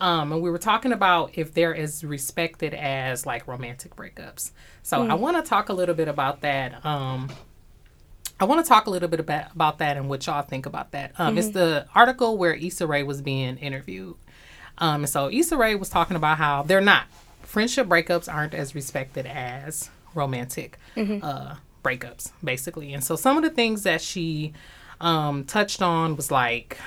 [0.00, 4.50] Um, and we were talking about if they're as respected as like romantic breakups.
[4.82, 6.84] So I want to talk a little bit about that.
[6.84, 7.30] Um,
[8.40, 10.92] I want to talk a little bit about, about that and what y'all think about
[10.92, 11.12] that.
[11.18, 14.16] Um, It's the article where Issa Rae was being interviewed.
[14.78, 17.04] Um, and so Issa Rae was talking about how they're not
[17.42, 20.78] friendship breakups aren't as respected as romantic
[21.22, 22.94] uh, breakups, basically.
[22.94, 24.52] And so some of the things that she
[25.00, 26.78] um, touched on was like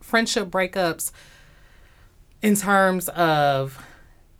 [0.00, 1.10] friendship breakups
[2.42, 3.82] in terms of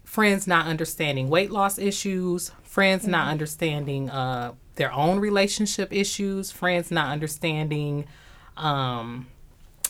[0.05, 6.91] friends not understanding weight loss issues, friends not understanding uh, their own relationship issues, friends
[6.91, 8.05] not understanding
[8.57, 9.27] um,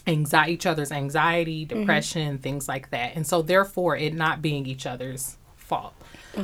[0.06, 4.86] anxiety, each other's anxiety, depression, things like that, and so therefore it not being each
[4.86, 5.94] other's fault.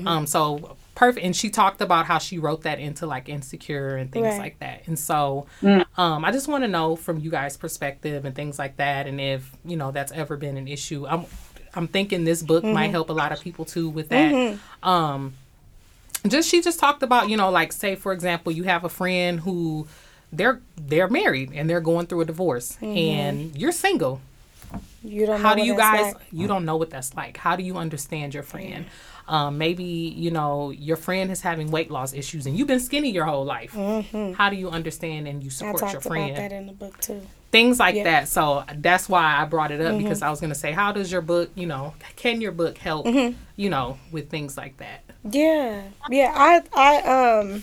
[0.07, 4.11] Um, so perfect, and she talked about how she wrote that into like insecure and
[4.11, 4.39] things Right.
[4.39, 5.47] like that, and so
[5.97, 9.21] um, I just want to know from you guys' perspective and things like that, and
[9.21, 11.07] if you know that's ever been an issue.
[11.07, 11.27] I'm
[11.75, 14.59] I'm thinking this book might help a lot of people too with that.
[14.83, 15.35] Um,
[16.27, 19.41] just she just talked about you know like say for example you have a friend
[19.41, 19.87] who
[20.33, 22.97] they're they're married and they're going through a divorce mm-hmm.
[22.97, 24.21] and you're single.
[25.05, 26.23] You don't know how do you guys like.
[26.33, 27.37] you don't know what that's like.
[27.37, 28.87] How do you understand your friend
[29.29, 33.11] um, maybe you know your friend is having weight loss issues and you've been skinny
[33.11, 33.73] your whole life
[34.37, 35.73] how do you understand and you Mm-hmm.
[35.77, 37.21] Support your friend that in the book too.
[37.53, 37.95] things like.
[37.95, 38.05] Mm-hmm.
[38.05, 40.91] that so that's why i brought it up because i was going to say how
[40.93, 43.37] does your book you know can your book help Mm-hmm.
[43.57, 46.33] you know with things like that Yeah, yeah.
[46.35, 47.63] I I um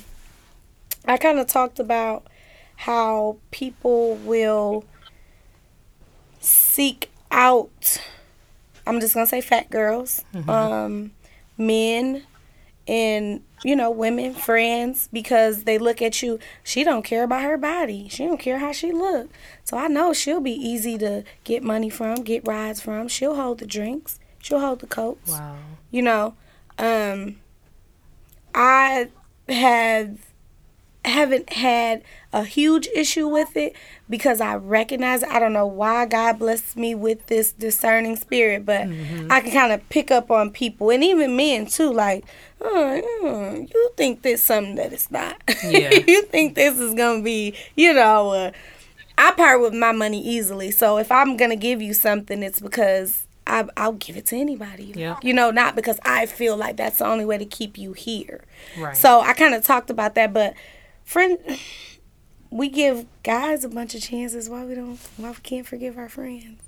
[1.05, 2.25] I kind of talked about
[2.75, 4.85] how people will
[6.39, 8.01] seek out.
[8.87, 11.11] I'm just gonna say fat girls, um,
[11.59, 12.23] men,
[12.87, 16.39] and you know women friends because they look at you.
[16.63, 18.07] She don't care about her body.
[18.09, 19.29] She don't care how she look.
[19.63, 23.07] So I know she'll be easy to get money from, get rides from.
[23.07, 24.19] She'll hold the drinks.
[24.41, 25.57] She'll hold the coats wow
[25.91, 26.35] you know
[26.77, 27.37] um
[28.53, 29.09] i
[29.47, 30.17] have
[31.09, 32.01] haven't had
[32.31, 33.75] a huge issue with it
[34.09, 38.81] because i recognize i don't know why god blessed me with this discerning spirit but
[39.29, 42.23] i can kind of pick up on people and even men too like
[42.61, 45.93] oh, mm, you think this something that it's not Yeah.
[46.07, 48.51] you think this is gonna be you know uh,
[49.19, 50.71] I part with my money easily.
[50.71, 54.93] So if I'm gonna give you something, it's because I, I'll give it to anybody.
[54.95, 55.17] Yeah.
[55.21, 58.45] You know, not because I feel like that's the only way to keep you here.
[58.77, 60.53] right So I kind of talked about that, but
[61.09, 61.37] friend,
[62.49, 64.49] we give guys a bunch of chances.
[64.49, 64.99] Why we don't?
[65.17, 66.61] Why we can't forgive our friends?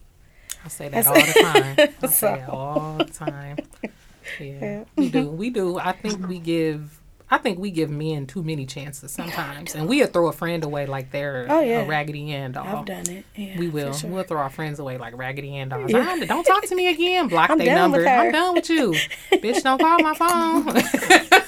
[0.63, 1.89] I say that all the time.
[2.03, 3.57] I say it So- all the time.
[4.39, 4.83] Yeah, Yeah.
[4.95, 5.27] we do.
[5.29, 5.79] We do.
[5.79, 6.99] I think we give.
[7.29, 10.85] I think we give men too many chances sometimes, and we'll throw a friend away
[10.85, 11.81] like they're Oh, yeah.
[11.81, 12.67] a Raggedy Ann doll.
[12.67, 13.25] I've done it.
[13.35, 13.93] Yeah, We will.
[13.93, 14.09] sure.
[14.09, 15.91] We'll throw our friends away like Raggedy Ann dolls.
[15.91, 16.05] Yeah.
[16.21, 17.29] "Ah, Don't talk to me again.
[17.29, 18.07] Block their number.
[18.07, 18.91] I'm done with you,
[19.31, 19.63] bitch.
[19.63, 21.40] Don't call my phone.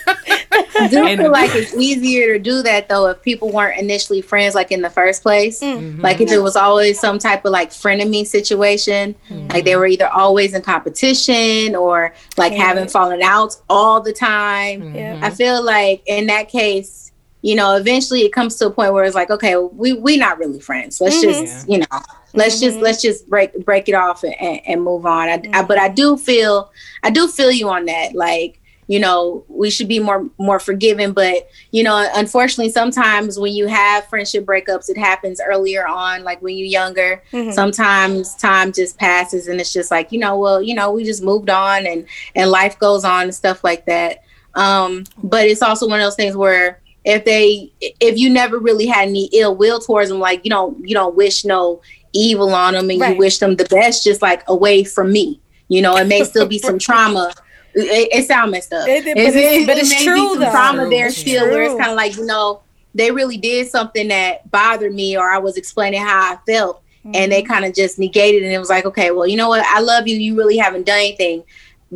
[0.79, 4.21] I do And- feel like it's easier to do that though if people weren't initially
[4.21, 5.61] friends like in the first place.
[5.61, 5.79] Mm.
[5.79, 6.01] Mm-hmm.
[6.01, 9.47] Like if it was always some type of like frenemy situation, mm-hmm.
[9.49, 12.59] like they were either always in competition or like Yeah.
[12.59, 14.81] having fallen out all the time.
[14.81, 14.95] Mm-hmm.
[14.95, 15.19] Yeah.
[15.21, 17.11] I feel like in that case,
[17.41, 20.39] you know, eventually it comes to a point where it's like, okay, we we not
[20.39, 21.01] really friends.
[21.01, 21.45] Let's mm-hmm.
[21.45, 22.01] just, you know,
[22.33, 25.27] let's just let's just break break it off and, and, and move on.
[25.27, 26.71] I, I, but I do feel
[27.03, 28.15] I do feel you on that.
[28.15, 31.13] Like, you know, we should be more more forgiving.
[31.13, 36.41] But you know, unfortunately, sometimes when you have friendship breakups, it happens earlier on, like
[36.41, 37.23] when you're younger.
[37.31, 37.53] Mhm.
[37.53, 41.23] Sometimes time just passes, and it's just like, you know, well, you know, we just
[41.23, 42.05] moved on, and
[42.35, 44.23] and life goes on and stuff like that.
[44.55, 48.85] Um, but it's also one of those things where if they if you never really
[48.85, 51.81] had any ill will towards them like you don't you don't wish no
[52.13, 53.13] evil on them and Right.
[53.13, 56.45] you wish them the best just like away from me you know it may still
[56.45, 57.33] be some trauma
[57.75, 58.87] it, it sound messed up.
[58.87, 60.51] It- it- but it's- but it's may be true, some though.
[60.51, 62.61] trauma there It's still where it's kind of like you know
[62.95, 66.81] they really did something that bothered me or i was explaining how i felt.
[67.05, 67.29] And Mm-hmm.
[67.31, 69.65] they kind of just negated it and it was like okay well you know what?
[69.65, 70.15] I love you.
[70.15, 71.43] You really haven't done anything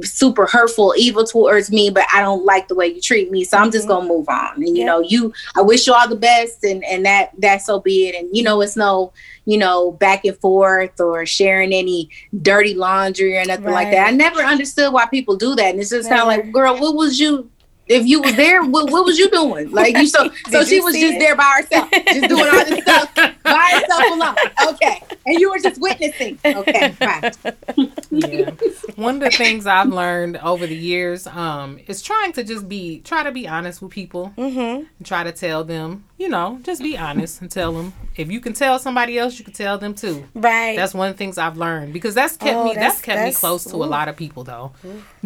[0.03, 3.43] super hurtful, evil towards me, but I don't like the way you treat me.
[3.43, 4.07] So I'm just mm-hmm.
[4.07, 4.55] gonna move on.
[4.55, 4.85] And you Yeah.
[4.85, 8.15] know, you I wish you all the best and and that that's so be it.
[8.15, 9.13] And you know, it's no,
[9.45, 12.09] you know, back and forth or sharing any
[12.41, 14.07] dirty laundry or nothing like that.
[14.07, 15.71] I never understood why people do that.
[15.71, 17.49] And it's just kind of like, girl, what was you
[17.89, 19.71] if you was there, what, what was you doing?
[19.71, 21.19] Like you so so she you was just it?
[21.19, 24.35] there by herself, just doing all this stuff by herself alone.
[24.73, 25.03] Okay.
[25.25, 26.39] And you were just witnessing.
[26.45, 27.31] Okay, fine.
[28.11, 28.51] yeah.
[28.95, 32.99] One of the things I've learned over the years um, is trying to just be
[33.01, 34.33] try to be honest with people.
[34.37, 34.57] Mm-hmm.
[34.97, 37.93] And try to tell them, you know, just be honest and tell them.
[38.15, 40.25] If you can tell somebody else, you can tell them too.
[40.33, 40.75] Right.
[40.75, 43.15] That's one of the things I've learned because that's kept Oh, me that's, that's- kept
[43.17, 44.71] that's- me close to a lot of people though.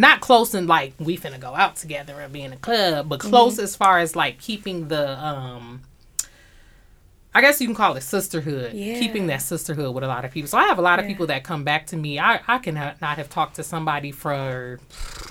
[0.02, 3.20] Not close in like we finna go out together and be in a club, but
[3.20, 3.30] Mm-hmm.
[3.30, 5.82] close as far as like keeping the um
[7.34, 8.74] I guess you can call it sisterhood.
[8.74, 9.00] Yeah.
[9.00, 10.50] Keeping that sisterhood with a lot of people.
[10.50, 11.12] So I have a lot of Yeah.
[11.12, 12.20] people that come back to me.
[12.20, 14.80] I, I can ha- not have talked to somebody for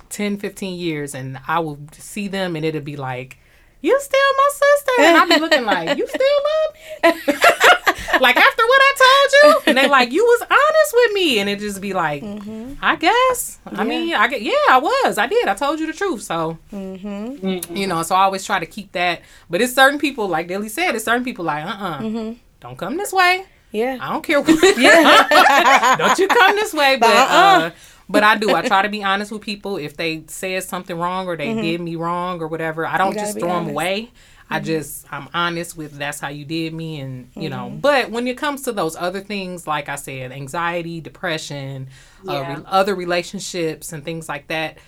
[0.08, 3.36] 10, 15 years and I will see them and it'll be like,
[3.82, 4.92] you still my sister?
[5.00, 6.20] And I'll be looking like, you still
[6.50, 6.74] love
[7.16, 7.22] me?
[8.20, 9.60] like after what I told you?
[9.66, 11.38] And they like, you was honest with me.
[11.38, 12.74] And it just be like, mm-hmm.
[12.82, 13.58] I guess.
[13.66, 15.18] I mean, I get, yeah, I was.
[15.18, 15.48] I did.
[15.48, 16.22] I told you the truth.
[16.22, 17.76] So, mm-hmm.
[17.76, 19.22] you know, so I always try to keep that.
[19.48, 22.32] But it's certain people, like Dilly said, it's certain people like, uh-uh, mm-hmm.
[22.60, 23.44] don't come this way.
[23.72, 23.98] yeah.
[24.00, 24.40] I don't care.
[24.40, 24.60] What,
[25.98, 26.96] don't you come this way.
[26.96, 27.58] But uh, Uh-uh.
[27.66, 27.70] uh,
[28.10, 28.54] but I do.
[28.54, 29.76] I try to be honest with people.
[29.76, 33.18] If they said something wrong or they did me wrong or whatever, I don't Mm-hmm.
[33.18, 33.68] just throw them honest.
[33.68, 33.74] Mm-hmm.
[33.76, 34.10] away.
[34.52, 37.66] I just I'm honest with that's how you did me, and you know.
[37.68, 37.78] Mm-hmm.
[37.78, 41.86] But when it comes to those other things, like I said, anxiety, depression,
[42.28, 44.78] uh, re- other relationships, and things like that,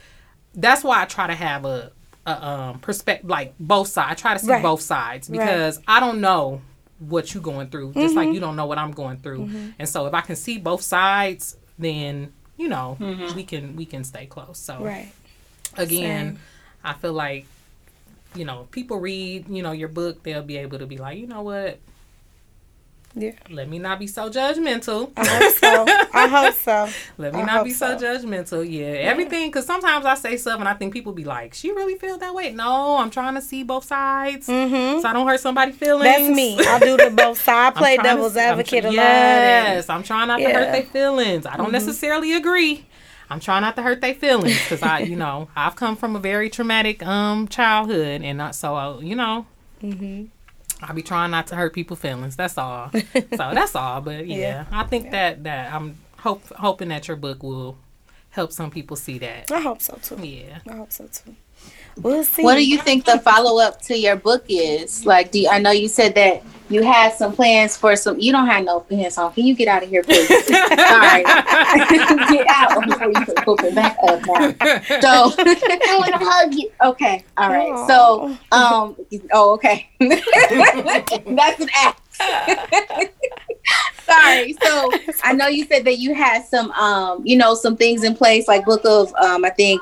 [0.55, 1.93] that's why I try to have a,
[2.27, 4.11] a um perspective, like both sides.
[4.11, 4.63] I try to see Right.
[4.63, 5.39] both sides Right.
[5.39, 6.61] because I don't know
[6.99, 8.17] what you're going through, just Mm-hmm.
[8.17, 9.49] like you don't know what I'm going through.
[9.79, 12.33] And so if I can see both sides, then
[12.63, 13.35] you know mm-hmm.
[13.35, 14.59] we can we can stay close.
[14.59, 15.11] So Right.
[15.77, 16.39] again, Same.
[16.85, 17.47] I feel like
[18.35, 21.19] you know if people read you know your book, they'll be able to be like,
[21.19, 21.79] you know what,
[23.15, 23.33] Yeah.
[23.51, 25.11] let me not be so judgmental.
[25.17, 25.85] I hope so.
[26.15, 26.89] I hope so.
[27.19, 28.05] Let me I not be so, so.
[28.05, 28.67] judgmental.
[28.71, 29.49] Yeah, everything.
[29.51, 32.35] Because sometimes I say stuff and I think people be like, "She really feel that
[32.35, 35.01] way." No, I'm trying to see both sides, Mm-hmm.
[35.01, 36.05] so I don't hurt somebody's feelings.
[36.05, 36.59] That's me.
[36.61, 37.77] I do the both sides.
[37.77, 38.95] I play to- devil's I'm advocate a lot.
[38.97, 40.49] Yes, I'm trying not to Yeah.
[40.51, 40.59] Mm-hmm.
[40.65, 41.45] hurt their feelings.
[41.47, 42.87] I don't necessarily agree.
[43.29, 46.19] I'm trying not to hurt their feelings because I, you know, I've come from a
[46.19, 49.47] very traumatic um childhood, and not so uh, you know.
[49.83, 50.25] Mm-hmm.
[50.83, 52.37] I be trying not to hurt people's feelings.
[52.37, 52.91] That's all.
[52.93, 54.01] so that's all.
[54.01, 54.65] But yeah, Yeah.
[54.73, 57.79] I think that that I'm hope hoping that your book will
[58.31, 59.51] help some people see that.
[59.53, 60.17] I hope so too.
[60.27, 60.59] Yeah.
[60.69, 61.37] I hope so too.
[61.99, 62.43] We'll see.
[62.43, 65.05] What do you think the follow up to your book is?
[65.05, 68.19] Like, do you, I know you said that you had some plans for some.
[68.19, 69.33] You don't have no plans on.
[69.35, 70.27] Can you get out of here, please?
[70.47, 72.72] Sorry, get out
[73.11, 74.39] before you can open back up now.
[75.01, 75.35] So
[75.89, 76.71] I want to hug you.
[76.85, 77.79] Okay, all right.
[77.87, 78.97] So, um,
[79.33, 79.89] oh, okay.
[80.01, 82.01] That's an act.
[84.09, 84.53] Sorry.
[84.63, 84.93] So
[85.23, 88.47] I know you said that you had some, um, you know, some things in place,
[88.49, 89.81] like book of, um, I think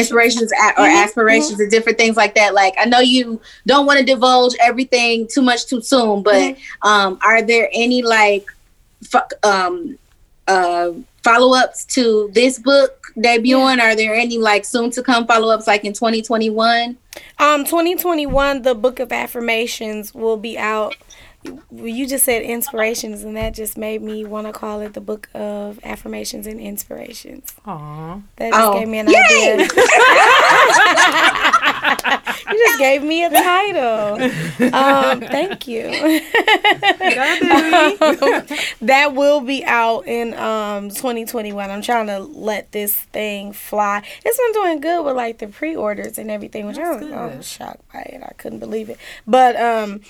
[0.00, 2.54] inspirations or Mhm, aspirations and different things like that.
[2.54, 6.88] Like I know you don't want to divulge everything too much too soon, but Mm-hmm.
[6.88, 8.46] um, are there any like
[9.14, 9.98] f- um,
[10.48, 10.90] uh,
[11.22, 13.80] follow ups to this book debuting?
[13.80, 16.96] Are there any like soon to come follow ups like in 2021?
[17.38, 20.94] Um, 2021, the Book of Affirmations will be out.
[21.70, 25.28] You just said inspirations, and that just made me want to call it the Book
[25.34, 27.54] of Affirmations and Inspirations.
[27.66, 28.20] Aw.
[28.36, 28.78] That just Oh.
[28.78, 29.14] gave me an Yay!
[29.14, 29.58] idea.
[32.50, 34.22] you just gave me a title.
[34.74, 35.82] Um, thank you.
[38.82, 41.70] that will be out in um 2021.
[41.70, 44.02] I'm trying to let this thing fly.
[44.24, 47.46] It's been doing good with like the pre-orders and everything, which I was, I was
[47.48, 48.22] shocked by it.
[48.22, 48.98] I couldn't believe it.
[49.26, 50.00] But um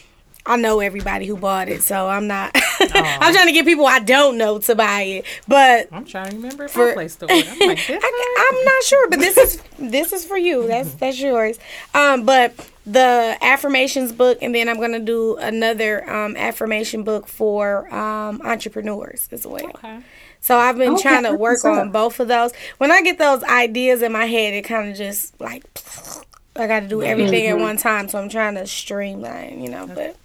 [0.47, 2.53] I know everybody who bought it, so I'm not.
[2.81, 6.37] I'm trying to get people I don't know to buy it, but I'm trying to
[6.37, 7.49] remember if For- I placed the order.
[7.51, 10.67] I'm like, this I, am not sure, but this is this is for you.
[10.67, 11.59] That's that's yours.
[11.95, 12.55] Um, but
[12.87, 19.29] the affirmations book, and then I'm gonna do another um, affirmation book for um, entrepreneurs
[19.31, 19.67] as well.
[19.67, 20.01] Okay.
[20.41, 22.53] So I've been Okay, trying to work what's on both of those.
[22.79, 25.65] When I get those ideas in my head, it kind of just like
[26.57, 27.59] I got to do everything Mm-hmm.
[27.59, 28.09] at one time.
[28.09, 29.87] So I'm trying to streamline, you know.
[29.87, 30.17] But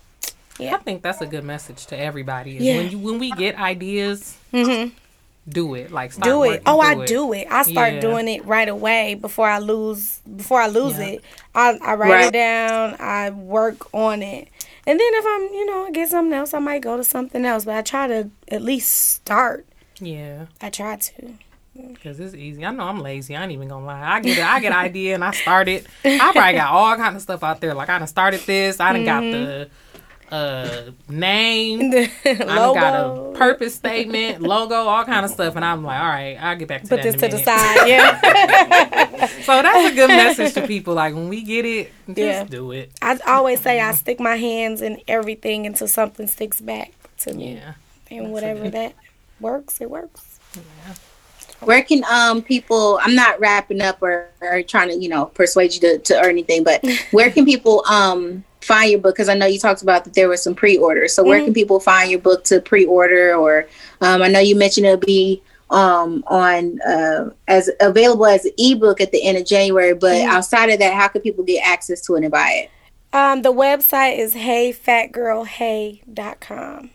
[0.60, 2.58] I think that's a good message to everybody.
[2.58, 2.78] Is Yeah.
[2.78, 4.94] When you when we get ideas, mm-hmm.
[5.50, 5.92] do it.
[5.92, 6.48] Like start do it.
[6.48, 7.48] working Oh, I through do it.
[7.50, 8.00] I start Yeah.
[8.00, 11.06] doing it right away before I lose before I lose Yeah.
[11.06, 11.24] it.
[11.56, 12.26] I, I write Right.
[12.28, 12.96] it down.
[13.00, 14.48] I work on it.
[14.86, 17.66] And then if I'm, you know, get something else, I might go to something else.
[17.66, 19.66] But I try to at least start.
[20.00, 20.46] Yeah.
[20.62, 21.34] I try to.
[22.04, 22.64] Cause it's easy.
[22.64, 23.36] I know I'm lazy.
[23.36, 24.04] I ain't even gonna lie.
[24.04, 24.44] I get it.
[24.44, 25.88] I get an idea and I start it.
[26.06, 27.74] I probably got all kind of stuff out there.
[27.74, 28.80] Like I done started this.
[28.80, 29.32] I done got mm-hmm.
[29.32, 29.70] the
[30.34, 31.94] uh name.
[32.26, 33.34] I got a Logo.
[33.34, 35.56] purpose statement, logo, all kind of stuff.
[35.56, 37.30] And I'm like, all right, I'll get back to Put that this in to a
[37.40, 37.88] the side.
[37.88, 39.28] Yeah.
[39.44, 40.96] So that's a good message to people.
[40.96, 42.44] Like when we get it, just Yeah.
[42.46, 42.92] do it.
[43.02, 47.56] I always say I stick my hands in everything until something sticks back to me.
[47.56, 47.74] Yeah.
[48.12, 48.96] And whatever that
[49.40, 50.40] works, it works.
[50.56, 50.94] Yeah
[51.62, 53.00] Where can um people?
[53.02, 56.26] I'm not wrapping up or, or trying to you know persuade you to, to or
[56.26, 59.16] anything, but where can people um find your book?
[59.16, 61.14] Because I know you talked about that there were some pre-orders.
[61.14, 63.36] So where can people find your book to pre-order?
[63.36, 63.68] Or
[64.02, 69.02] um, I know you mentioned it'll be um on uh as available as an ebook
[69.02, 69.94] at the end of January.
[69.94, 72.70] But outside of that, how can people get access to it and buy it?
[73.16, 76.90] Um, the website is heyfatgirlhey.com.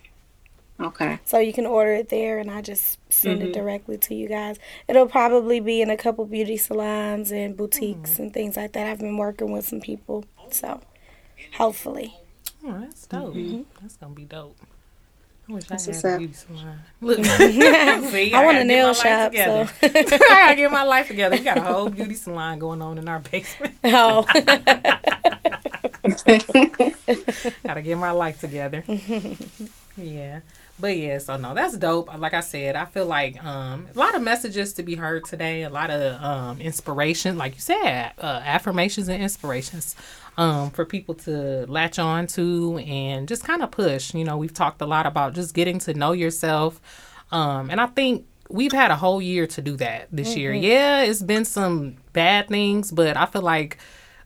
[0.81, 1.19] Okay.
[1.25, 3.49] So you can order it there and I just send Mm-hmm.
[3.49, 4.59] it directly to you guys.
[4.87, 8.23] It'll probably be in a couple beauty salons and boutiques Mm-hmm.
[8.23, 8.87] and things like that.
[8.87, 10.25] I've been working with some people.
[10.51, 10.81] So
[11.57, 12.15] hopefully.
[12.65, 13.35] Oh, that's dope.
[13.81, 14.57] That's gonna be dope.
[15.49, 16.79] I wish That's I had a beauty salon.
[17.01, 17.63] Look, see,
[18.35, 21.37] I want gotta a nail shop, so I gotta get my life together.
[21.37, 23.75] We got a whole beauty salon going on in our basement.
[23.85, 24.27] oh.
[27.65, 28.85] gotta get my life together.
[29.97, 30.41] yeah.
[30.81, 32.17] But yeah, so no, that's dope.
[32.19, 35.65] Like I said, I feel like um, a lot of messages to be heard today,
[35.65, 39.97] a lot of um, inspiration, like you said, uh, affirmations and inspirations
[40.39, 44.15] um, for people to latch on to and just kind of push.
[44.15, 46.81] You know, we've talked a lot about just getting to know yourself.
[47.31, 50.55] Um, and I think we've had a whole year to do that this year.
[50.55, 53.77] Yeah, it's been some bad things, but I feel like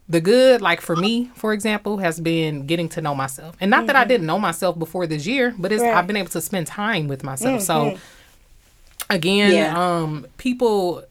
[0.09, 3.57] the good, like for me, for example, has been getting to know myself.
[3.61, 5.95] And not that I didn't know myself before this year, but it's Right.
[5.95, 7.63] I've been able to spend time with myself.
[7.63, 7.99] So
[9.11, 9.75] again, Yeah.
[9.99, 11.05] um, people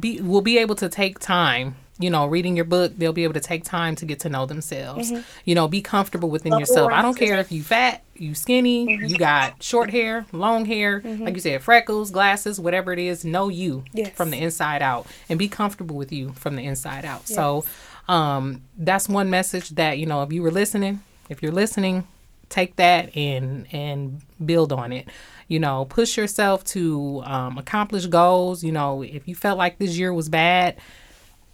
[0.00, 1.76] be will be able to take time.
[1.98, 4.46] You know, reading your book, they'll be able to take time to get to know
[4.46, 5.12] themselves.
[5.44, 6.90] You know, be comfortable within yourself.
[6.92, 11.34] I don't care if you fat, you skinny, you got short hair, long hair, like
[11.34, 13.24] you said, freckles, glasses, whatever it is.
[13.24, 14.10] Know you Yes.
[14.14, 17.28] from the inside out, and be comfortable with you from the inside out.
[17.28, 17.64] So,
[18.08, 22.08] um, that's one message that you know if you were listening, if you're listening,
[22.48, 25.08] take that and and build on it
[25.48, 29.96] you know push yourself to um, accomplish goals you know if you felt like this
[29.96, 30.76] year was bad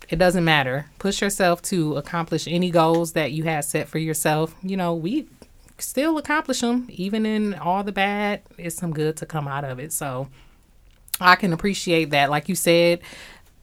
[0.09, 0.87] it doesn't matter.
[0.99, 4.55] Push yourself to accomplish any goals that you had set for yourself.
[4.63, 5.27] You know we
[5.79, 9.79] still accomplish them even in all the bad it's some good to come out of
[9.79, 9.93] it.
[9.93, 10.29] So
[11.21, 12.31] i can appreciate that.
[12.31, 13.01] Like you said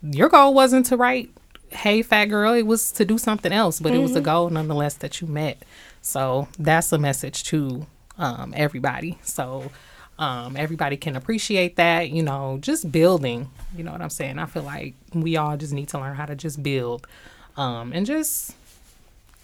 [0.01, 1.31] your goal wasn't to write
[1.69, 4.95] hey fat girl it was to do something else but it was a goal nonetheless
[4.95, 5.63] that you met.
[6.01, 7.85] So that's a message to
[8.17, 9.19] um, everybody.
[9.23, 9.69] So
[10.19, 14.39] um, everybody can appreciate that you know just building you know what i'm saying?
[14.39, 17.05] I feel like we all just need to learn how to just build
[17.55, 18.55] um, and just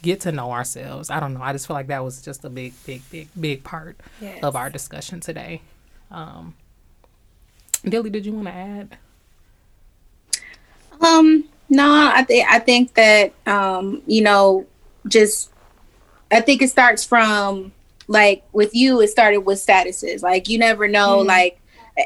[0.01, 1.09] get to know ourselves.
[1.09, 3.63] I don't know i just feel like that was just a big big big big
[3.63, 4.43] part Yes.
[4.43, 5.61] of our discussion today.
[6.11, 6.55] Um,
[7.85, 8.97] dilly did you want to add?
[11.01, 14.65] Um, no, I think I think that um, you know,
[15.07, 15.49] just
[16.31, 17.71] I think it starts from
[18.07, 20.21] like with you, it started with statuses.
[20.21, 21.27] Like you never know, mm-hmm.
[21.27, 21.59] like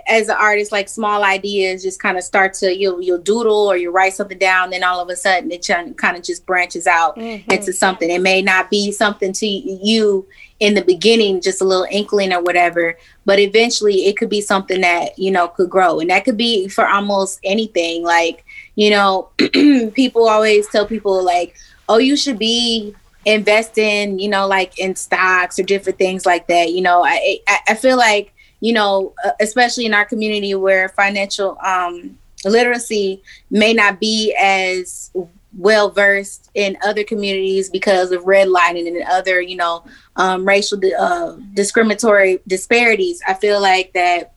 [0.08, 3.78] as an artist, like small ideas just kind of start to you'll you'll doodle or
[3.78, 7.16] you write something down, then all of a sudden it kind of just branches out
[7.16, 7.50] mm-hmm.
[7.52, 8.10] into something.
[8.10, 10.28] It may not be something to you
[10.60, 14.82] in the beginning, just a little inkling or whatever, but eventually it could be something
[14.82, 18.04] that you know could grow, and that could be for almost anything.
[18.04, 18.44] Like
[18.76, 19.30] you know,
[19.94, 21.56] people always tell people like,
[21.88, 22.94] oh, you should be
[23.28, 26.72] investing, you know, like in stocks or different things like that.
[26.72, 30.90] You know, I I, I feel like you know, uh, especially in our community where
[30.90, 33.22] financial um, literacy
[33.52, 35.12] may not be as
[35.58, 39.84] well versed in other communities because of redlining and other, you know,
[40.16, 43.22] um, racial uh, discriminatory disparities.
[43.28, 44.34] I feel like that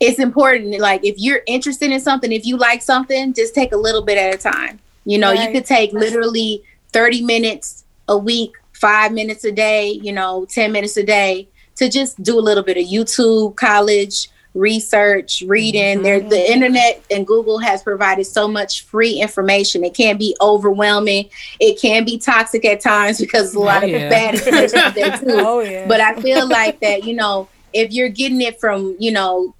[0.00, 0.80] it's important.
[0.80, 4.18] Like if you're interested in something, if you like something, just take a little bit
[4.18, 4.80] at a time.
[5.04, 10.12] You know, you could take literally 30 minutes a week, five minutes a day, you
[10.12, 15.42] know, 10 minutes a day to just do a little bit of YouTube, college, research,
[15.46, 16.02] reading.
[16.02, 19.84] There the internet and Google has provided so much free information.
[19.84, 21.30] It can be overwhelming.
[21.60, 24.08] It can be toxic at times because a lot Oh, of yeah.
[24.10, 25.26] bad information out there too.
[25.30, 25.86] Oh yeah.
[25.86, 29.54] But I feel like that, you know, if you're getting it from, you know,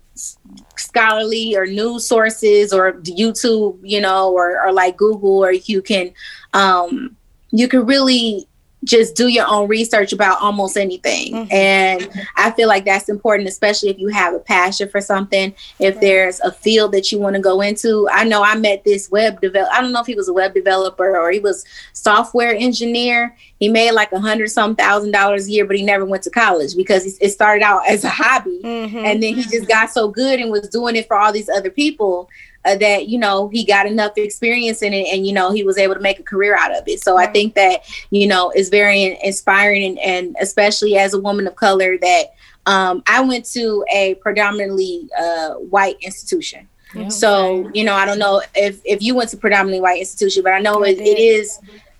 [0.76, 6.12] scholarly or news sources or YouTube, you know, or, or like Google, or you can,
[6.52, 7.16] um,
[7.50, 8.46] you can really
[8.82, 11.34] just do your own research about almost anything.
[11.34, 11.52] Mhm.
[11.52, 15.52] And I feel like that's important, especially if you have a passion for something.
[15.78, 19.10] If there's a field that you want to go into, I know I met this
[19.10, 19.68] web develop.
[19.70, 23.36] I don't know if he was a web developer or he was software engineer.
[23.58, 26.30] He made like a hundred some thousand dollars a year, but he never went to
[26.30, 29.04] college because it started out as a hobby, Mhm.
[29.04, 31.68] and then he just got so good and was doing it for all these other
[31.70, 32.30] people
[32.64, 35.78] uh, that you know he got enough experience in it and you know he was
[35.78, 37.80] able to make a career out of it so i think that
[38.10, 42.24] you know is very inspiring and, and especially as a woman of color that
[42.66, 47.08] um, i went to a predominantly uh, white institution Yeah.
[47.08, 50.52] so you know i don't know if if you went to predominantly white institution but
[50.52, 51.18] i know I it, it did.
[51.18, 51.58] is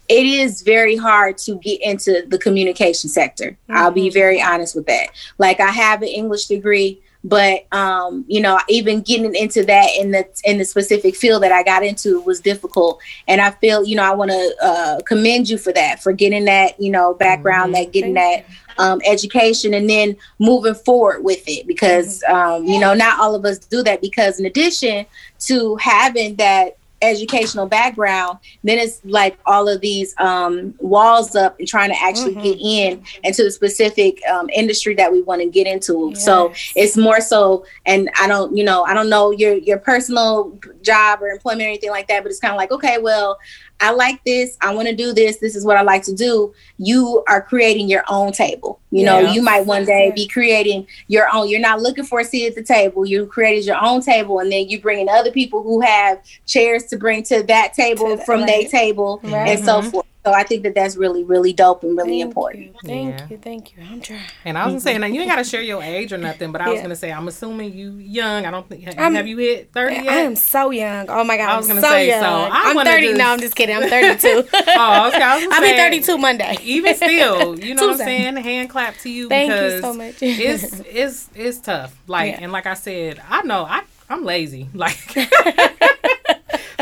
[0.08, 4.12] it is very hard to get into the communication sector i'll be Mhm.
[4.12, 5.06] very honest with that
[5.38, 10.10] like i have an english degree but um you know even getting into that in
[10.10, 12.98] the in the specific field that i got into was difficult.
[13.28, 16.46] And i feel you know i want to uh commend you for that for getting
[16.46, 17.76] that you know background Mhm.
[17.84, 21.66] that getting Thank that um education and then moving forward with it.
[21.66, 25.04] Because um you know not all of us do that because in addition
[25.40, 31.66] to having that educational background then it's like all of these um walls up and
[31.66, 32.42] trying to actually Mhm.
[32.42, 36.96] get in into the specific um industry that we want to get into so it's
[36.96, 41.28] more so and i don't you know i don't know your your personal job or
[41.28, 43.38] employment or anything like that but it's kind of like okay well
[43.80, 44.56] i like this.
[44.60, 45.38] I want to do this.
[45.38, 46.52] This is what i like to do.
[46.78, 48.80] You are creating your own table.
[48.90, 52.24] You know you might one day be creating your own you're not looking for a
[52.24, 53.06] seat at the table.
[53.06, 56.84] You created your own table and then you bring in other people who have chairs
[56.86, 59.50] to bring to that table To the- from their table Right.
[59.56, 59.90] and so Mhm.
[59.90, 63.18] forth so i think that that's really really dope and really Thank important you, Thank
[63.18, 63.26] Yeah.
[63.30, 63.38] you.
[63.38, 63.82] Thank you.
[63.90, 64.20] I'm trying.
[64.44, 66.60] And I was gonna say, now you ain't gotta share your age or nothing, but
[66.60, 66.82] I was Yeah.
[66.82, 68.44] gonna say, I'm assuming you young.
[68.46, 70.08] I don't think have, I'm- have you hit thirty yet?
[70.08, 71.06] I am so young.
[71.08, 72.20] Oh my god, I I'm was gonna so say, young.
[72.22, 73.06] so I I'm 30.
[73.08, 73.76] just- No, I'm just kidding.
[73.76, 74.28] I'm 32.
[74.28, 74.56] oh, okay.
[74.56, 76.56] I was gonna I'll be 32 Monday.
[76.62, 78.36] Even still, you know what I'm saying?
[78.36, 80.16] Hand clap to you Thank you because so much.
[80.22, 81.94] it's it's it's tough.
[82.06, 82.38] Like Yeah.
[82.42, 84.68] and like I said, I know I I'm lazy.
[84.74, 84.98] Like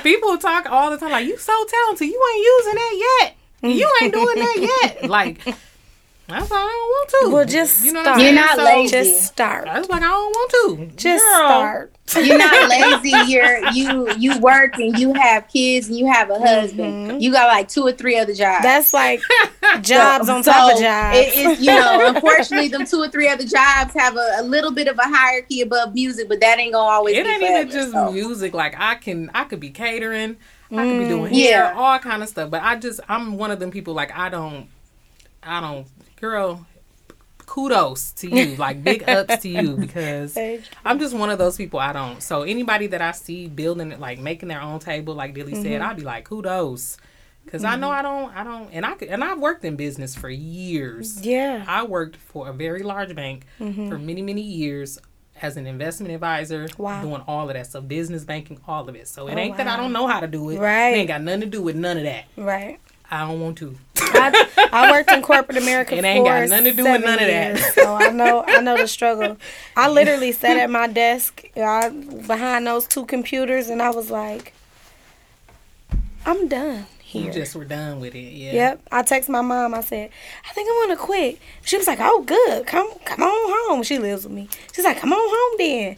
[0.03, 3.35] people talk all the time like you so talented, you ain't using that yet.
[3.77, 5.09] You ain't doing that yet.
[5.11, 7.31] Like that's why I don't want to.
[7.35, 8.21] Well, just you know start.
[8.21, 8.91] You're not So, lazy.
[8.93, 9.67] Just start.
[9.67, 10.51] I was like, I don't want
[10.91, 10.97] to.
[10.97, 11.95] Just Girl, start.
[12.17, 16.39] you're not lazy you're you you work and you have kids and you have a
[16.39, 17.21] husband Mhm.
[17.21, 19.21] you got like two or three other jobs That's like
[19.83, 21.17] jobs So- on top of jobs.
[21.19, 24.71] it is you know unfortunately them two or three other jobs have a, a little
[24.71, 27.71] bit of a hierarchy above music but that ain't gonna always It be ain't even
[27.71, 28.11] just so.
[28.13, 28.55] music.
[28.55, 30.37] Like I can, I could be catering.
[30.71, 31.09] I could be Mm.
[31.09, 31.73] doing Yeah.
[31.77, 32.51] all kind of stuff.
[32.51, 33.95] But I just, I'm one of them people.
[33.95, 34.69] Like I don't,
[35.43, 35.87] I don't,
[36.21, 36.67] girl.
[37.49, 41.57] Kudos to you, like big ups to you because Thank I'm just one of those
[41.57, 41.81] people.
[41.81, 42.23] I don't.
[42.23, 45.63] So anybody that I see building it, like making their own table, like Dilly Mm-hmm.
[45.63, 46.99] said, I'd be like kudos,
[47.45, 50.15] because I know I don't, I don't, and I could, and I've worked in business
[50.15, 51.25] for years.
[51.25, 51.65] Yeah.
[51.67, 53.89] I worked for a very large bank Mm-hmm.
[53.89, 54.99] for many, many years
[55.41, 57.01] as an investment advisor, Wow.
[57.01, 59.09] doing all of that stuff, business banking, all of it.
[59.09, 60.59] So it Oh, ain't that I don't know how to do it.
[60.59, 60.89] Right.
[60.91, 62.25] It ain't got nothing to do with none of that.
[62.37, 62.79] Right.
[63.11, 63.75] I don't want to.
[63.97, 67.21] I, I worked in corporate America It ain't got nothing to do with none of
[67.21, 67.57] that.
[67.59, 69.37] years, So I know I know the struggle.
[69.77, 74.53] I literally sat at my desk I, behind those two computers and I was like,
[76.27, 77.33] I'm done You here.
[77.33, 78.33] just were done with it.
[78.33, 78.53] Yeah.
[78.53, 78.83] Yep.
[78.93, 79.75] I text my mom.
[79.75, 80.11] I said,
[80.49, 81.39] I think I want to quit.
[81.65, 82.67] She was like, Oh, good.
[82.67, 83.83] Come, come on home.
[83.83, 84.49] She lives with me.
[84.75, 85.97] She's like, Come on home then.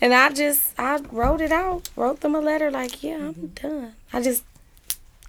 [0.00, 1.88] And I just, I wrote it out.
[1.96, 3.68] Wrote them a letter like, Yeah, I'm mm-hmm.
[3.68, 3.94] done.
[4.12, 4.44] I just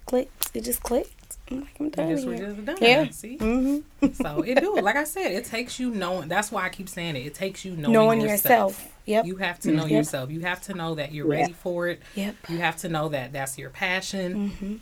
[0.05, 0.51] clicked.
[0.53, 1.11] It just clicked.
[1.51, 2.77] I'm like, I'm done just just done.
[2.81, 3.09] Yeah.
[3.09, 3.37] See?
[3.37, 4.13] Mm-hmm.
[4.13, 4.75] So it do.
[4.79, 6.27] Like I said, it takes you knowing.
[6.29, 7.25] That's why I keep saying it.
[7.25, 8.73] It takes you knowing, Knowing yourself.
[8.79, 8.93] yourself.
[9.05, 9.25] Yep.
[9.25, 9.91] You have to know Yep.
[9.91, 10.31] yourself.
[10.31, 12.01] You have to know that you're ready for it.
[12.15, 12.35] Yep.
[12.49, 14.51] You have to know that that's your passion.
[14.51, 14.75] Mm-hmm.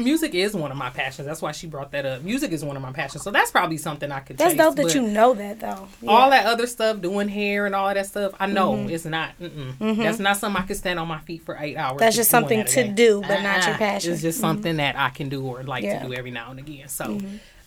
[0.00, 1.26] Music is one of my passions.
[1.26, 2.22] That's why she brought that up.
[2.22, 3.24] Music is one of my passions.
[3.24, 4.36] So that's probably something I could.
[4.36, 4.44] Do.
[4.44, 5.88] That's chase, dope that you know that though.
[6.00, 6.10] Yeah.
[6.10, 8.90] All that other stuff, doing hair and all that stuff, I know Mm-hmm.
[8.90, 9.30] it's not.
[9.40, 9.96] Mm-mm.
[9.96, 11.98] That's not something I could stand on my feet for eight hours.
[11.98, 12.90] That's just something that to day.
[12.92, 13.78] do, but not your Uh-uh.
[13.78, 14.12] passion.
[14.12, 15.96] It's just something that I can do or like Yeah.
[15.96, 16.08] Mm-hmm.
[16.10, 16.86] to do every now and again.
[16.86, 17.18] So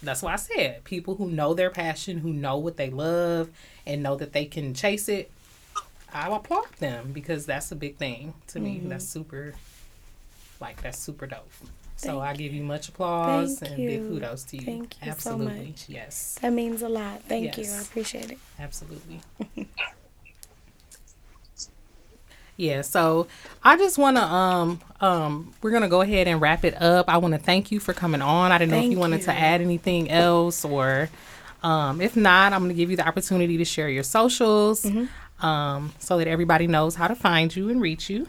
[0.02, 3.50] that's why I said people who know their passion, who know what they love,
[3.86, 5.30] and know that they can chase it.
[6.14, 8.78] I applaud them because that's a big thing to me.
[8.78, 8.88] Mm-hmm.
[8.88, 9.54] That's super,
[10.62, 11.52] like that's super dope.
[12.02, 14.08] So Thank I give you much applause Thank and big you.
[14.10, 14.66] kudos to you.
[14.66, 15.86] Thank you so Absolutely, much.
[15.88, 17.22] yes, That means a lot.
[17.28, 17.66] Thank you.
[17.72, 18.40] I appreciate it.
[18.60, 19.22] absolutely.
[22.58, 23.28] Yeah, so
[23.64, 27.10] I just want to um um we're gonna go ahead and wrap it up.
[27.10, 28.52] I want to thank you for coming on.
[28.52, 31.10] I didn't know if Thank you wanted to add anything else or
[31.64, 35.46] um if not, I'm gonna give you the opportunity to share your socials Mm-hmm.
[35.46, 38.28] um so that everybody knows how to find you and reach you.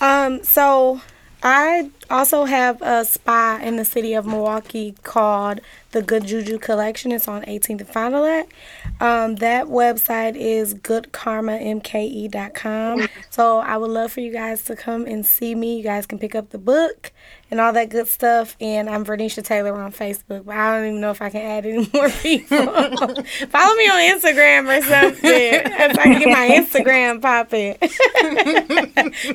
[0.00, 1.02] Um, so
[1.42, 5.60] I also have a spa in the city of Milwaukee called
[5.92, 7.12] the Good Juju collection.
[7.12, 8.10] It's on 18th and Fond.
[9.00, 13.08] Um, that website is goodkarmamke.com.
[13.30, 15.76] So I would love for you guys to come and see me.
[15.78, 17.12] You guys can pick up the book
[17.50, 18.56] and all that good stuff.
[18.60, 21.66] And I'm Vernisha Taylor on Facebook, but I don't even know if I can add
[21.66, 22.58] any more people.
[22.66, 25.30] Follow me on Instagram or something.
[25.80, 27.76] If I can get my Instagram popping.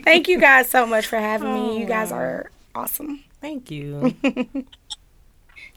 [0.03, 1.79] Thank you guys so much for having me.
[1.79, 3.23] You guys are awesome.
[3.41, 4.15] Thank you.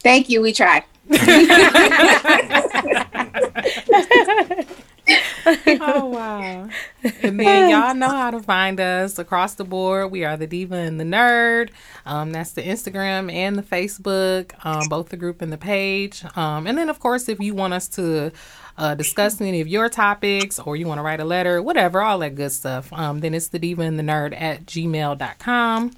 [0.01, 0.43] Thank you.
[0.43, 0.85] We try.
[5.81, 6.69] oh wow.
[7.23, 10.11] And then y'all know how to find us across the board.
[10.11, 11.71] We are the Diva and the Nerd.
[12.05, 16.25] Um, that's the Instagram and the Facebook, um, both the group and the page.
[16.37, 18.33] Um, and then of course if you want us to
[18.77, 22.19] uh, discuss any of your topics or you want to write a letter, whatever, all
[22.19, 25.93] that good stuff, um, then it's the diva and the nerd at gmail.com.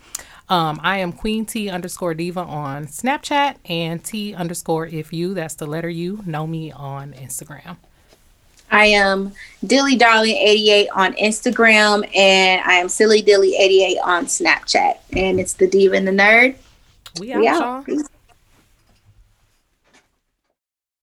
[0.51, 5.55] Um, I am Queen T underscore diva on Snapchat and T underscore if you, that's
[5.55, 7.77] the letter U, know me on Instagram.
[8.73, 9.33] I am
[9.65, 14.99] Dilly Darling 88 on Instagram and I am Silly Dilly 88 on Snapchat.
[15.17, 16.57] And it's the Diva and the Nerd.
[17.21, 17.87] We out, We out.